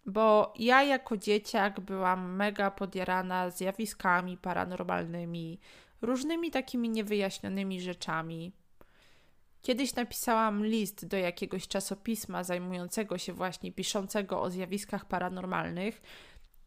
bo 0.05 0.53
ja 0.59 0.83
jako 0.83 1.17
dzieciak 1.17 1.79
byłam 1.79 2.35
mega 2.35 2.71
podjarana 2.71 3.49
zjawiskami 3.49 4.37
paranormalnymi, 4.37 5.59
różnymi 6.01 6.51
takimi 6.51 6.89
niewyjaśnionymi 6.89 7.81
rzeczami. 7.81 8.51
Kiedyś 9.61 9.95
napisałam 9.95 10.65
list 10.65 11.05
do 11.05 11.17
jakiegoś 11.17 11.67
czasopisma 11.67 12.43
zajmującego 12.43 13.17
się 13.17 13.33
właśnie 13.33 13.71
piszącego 13.71 14.41
o 14.41 14.49
zjawiskach 14.49 15.05
paranormalnych, 15.05 16.01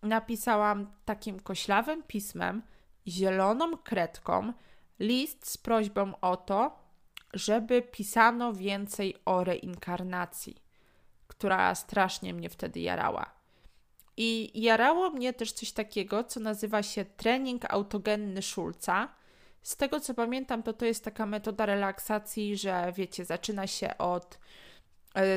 napisałam 0.05 0.93
takim 1.05 1.41
koślawym 1.41 2.03
pismem, 2.03 2.63
zieloną 3.07 3.77
kredką, 3.77 4.53
list 5.01 5.51
z 5.51 5.57
prośbą 5.57 6.21
o 6.21 6.37
to, 6.37 6.79
żeby 7.35 7.83
pisano 7.83 8.53
więcej 8.53 9.15
o 9.25 9.45
reinkarnacji, 9.45 10.57
która 11.27 11.75
strasznie 11.75 12.35
mnie 12.35 12.49
wtedy 12.49 12.81
jarała. 12.81 13.35
I 14.17 14.63
jarało 14.63 15.11
mnie 15.11 15.33
też 15.33 15.53
coś 15.53 15.73
takiego, 15.73 16.25
co 16.25 16.41
nazywa 16.41 16.83
się 16.83 17.05
trening 17.05 17.65
autogenny 17.73 18.43
Schulza. 18.43 19.09
Z 19.63 19.77
tego 19.77 20.01
co 20.01 20.15
pamiętam, 20.15 20.63
to 20.63 20.73
to 20.73 20.85
jest 20.85 21.05
taka 21.05 21.27
metoda 21.27 21.67
relaksacji, 21.67 22.57
że 22.57 22.93
wiecie, 22.97 23.25
zaczyna 23.25 23.67
się 23.67 23.99
od 23.99 24.39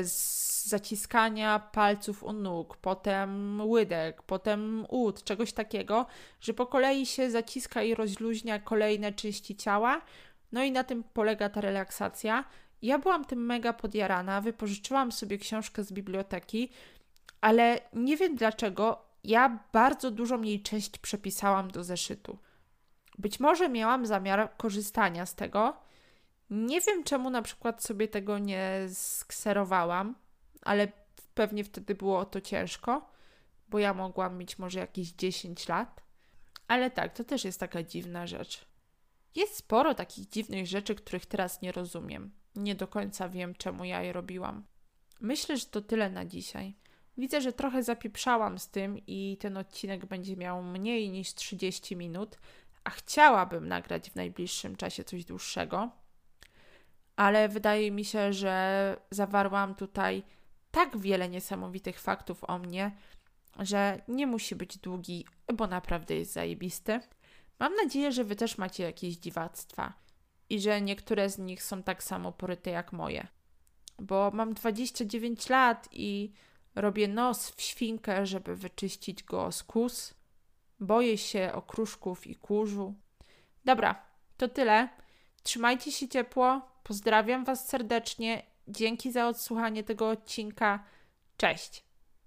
z 0.02 0.66
zaciskania 0.66 1.58
palców 1.58 2.22
u 2.22 2.32
nóg, 2.32 2.76
potem 2.76 3.60
łydek, 3.60 4.22
potem 4.22 4.86
ud, 4.88 5.24
czegoś 5.24 5.52
takiego, 5.52 6.06
że 6.40 6.54
po 6.54 6.66
kolei 6.66 7.06
się 7.06 7.30
zaciska 7.30 7.82
i 7.82 7.94
rozluźnia 7.94 8.58
kolejne 8.58 9.12
części 9.12 9.56
ciała. 9.56 10.00
No 10.52 10.62
i 10.62 10.72
na 10.72 10.84
tym 10.84 11.04
polega 11.04 11.48
ta 11.48 11.60
relaksacja. 11.60 12.44
Ja 12.82 12.98
byłam 12.98 13.24
tym 13.24 13.46
mega 13.46 13.72
podjarana, 13.72 14.40
wypożyczyłam 14.40 15.12
sobie 15.12 15.38
książkę 15.38 15.84
z 15.84 15.92
biblioteki, 15.92 16.70
ale 17.40 17.80
nie 17.92 18.16
wiem 18.16 18.36
dlaczego, 18.36 19.02
ja 19.24 19.58
bardzo 19.72 20.10
dużą 20.10 20.42
jej 20.42 20.62
część 20.62 20.98
przepisałam 20.98 21.70
do 21.70 21.84
zeszytu. 21.84 22.38
Być 23.18 23.40
może 23.40 23.68
miałam 23.68 24.06
zamiar 24.06 24.50
korzystania 24.56 25.26
z 25.26 25.34
tego, 25.34 25.76
nie 26.50 26.80
wiem, 26.80 27.04
czemu 27.04 27.30
na 27.30 27.42
przykład 27.42 27.84
sobie 27.84 28.08
tego 28.08 28.38
nie 28.38 28.86
skserowałam, 28.92 30.14
ale 30.62 30.92
pewnie 31.34 31.64
wtedy 31.64 31.94
było 31.94 32.24
to 32.24 32.40
ciężko, 32.40 33.10
bo 33.68 33.78
ja 33.78 33.94
mogłam 33.94 34.38
mieć 34.38 34.58
może 34.58 34.78
jakieś 34.78 35.12
10 35.12 35.68
lat. 35.68 36.02
Ale 36.68 36.90
tak, 36.90 37.14
to 37.14 37.24
też 37.24 37.44
jest 37.44 37.60
taka 37.60 37.82
dziwna 37.82 38.26
rzecz. 38.26 38.64
Jest 39.34 39.56
sporo 39.56 39.94
takich 39.94 40.28
dziwnych 40.28 40.66
rzeczy, 40.66 40.94
których 40.94 41.26
teraz 41.26 41.62
nie 41.62 41.72
rozumiem. 41.72 42.32
Nie 42.56 42.74
do 42.74 42.88
końca 42.88 43.28
wiem, 43.28 43.54
czemu 43.54 43.84
ja 43.84 44.02
je 44.02 44.12
robiłam. 44.12 44.64
Myślę, 45.20 45.56
że 45.56 45.66
to 45.66 45.80
tyle 45.80 46.10
na 46.10 46.24
dzisiaj. 46.24 46.74
Widzę, 47.16 47.40
że 47.40 47.52
trochę 47.52 47.82
zapieprzałam 47.82 48.58
z 48.58 48.68
tym 48.68 48.98
i 49.06 49.36
ten 49.40 49.56
odcinek 49.56 50.06
będzie 50.06 50.36
miał 50.36 50.62
mniej 50.62 51.10
niż 51.10 51.34
30 51.34 51.96
minut, 51.96 52.38
a 52.84 52.90
chciałabym 52.90 53.68
nagrać 53.68 54.10
w 54.10 54.14
najbliższym 54.14 54.76
czasie 54.76 55.04
coś 55.04 55.24
dłuższego 55.24 55.90
ale 57.18 57.48
wydaje 57.48 57.90
mi 57.90 58.04
się, 58.04 58.32
że 58.32 58.96
zawarłam 59.10 59.74
tutaj 59.74 60.22
tak 60.70 60.98
wiele 60.98 61.28
niesamowitych 61.28 62.00
faktów 62.00 62.44
o 62.44 62.58
mnie, 62.58 62.96
że 63.58 64.00
nie 64.08 64.26
musi 64.26 64.56
być 64.56 64.78
długi, 64.78 65.26
bo 65.54 65.66
naprawdę 65.66 66.14
jest 66.14 66.32
zajebisty. 66.32 67.00
Mam 67.58 67.74
nadzieję, 67.74 68.12
że 68.12 68.24
Wy 68.24 68.36
też 68.36 68.58
macie 68.58 68.84
jakieś 68.84 69.16
dziwactwa 69.16 69.92
i 70.50 70.60
że 70.60 70.80
niektóre 70.80 71.30
z 71.30 71.38
nich 71.38 71.62
są 71.62 71.82
tak 71.82 72.02
samo 72.02 72.32
poryte 72.32 72.70
jak 72.70 72.92
moje. 72.92 73.26
Bo 73.98 74.30
mam 74.34 74.54
29 74.54 75.48
lat 75.48 75.88
i 75.92 76.32
robię 76.74 77.08
nos 77.08 77.50
w 77.50 77.60
świnkę, 77.62 78.26
żeby 78.26 78.56
wyczyścić 78.56 79.22
go 79.24 79.52
z 79.52 79.62
kus. 79.62 80.14
Boję 80.80 81.18
się 81.18 81.50
okruszków 81.54 82.26
i 82.26 82.34
kurzu. 82.34 82.94
Dobra, 83.64 84.02
to 84.36 84.48
tyle. 84.48 84.88
Trzymajcie 85.42 85.92
się 85.92 86.08
ciepło. 86.08 86.67
Pozdrawiam 86.88 87.44
Was 87.44 87.68
serdecznie. 87.68 88.42
Dzięki 88.68 89.12
za 89.12 89.28
odsłuchanie 89.28 89.84
tego 89.84 90.10
odcinka. 90.10 90.84
Cześć. 91.36 91.87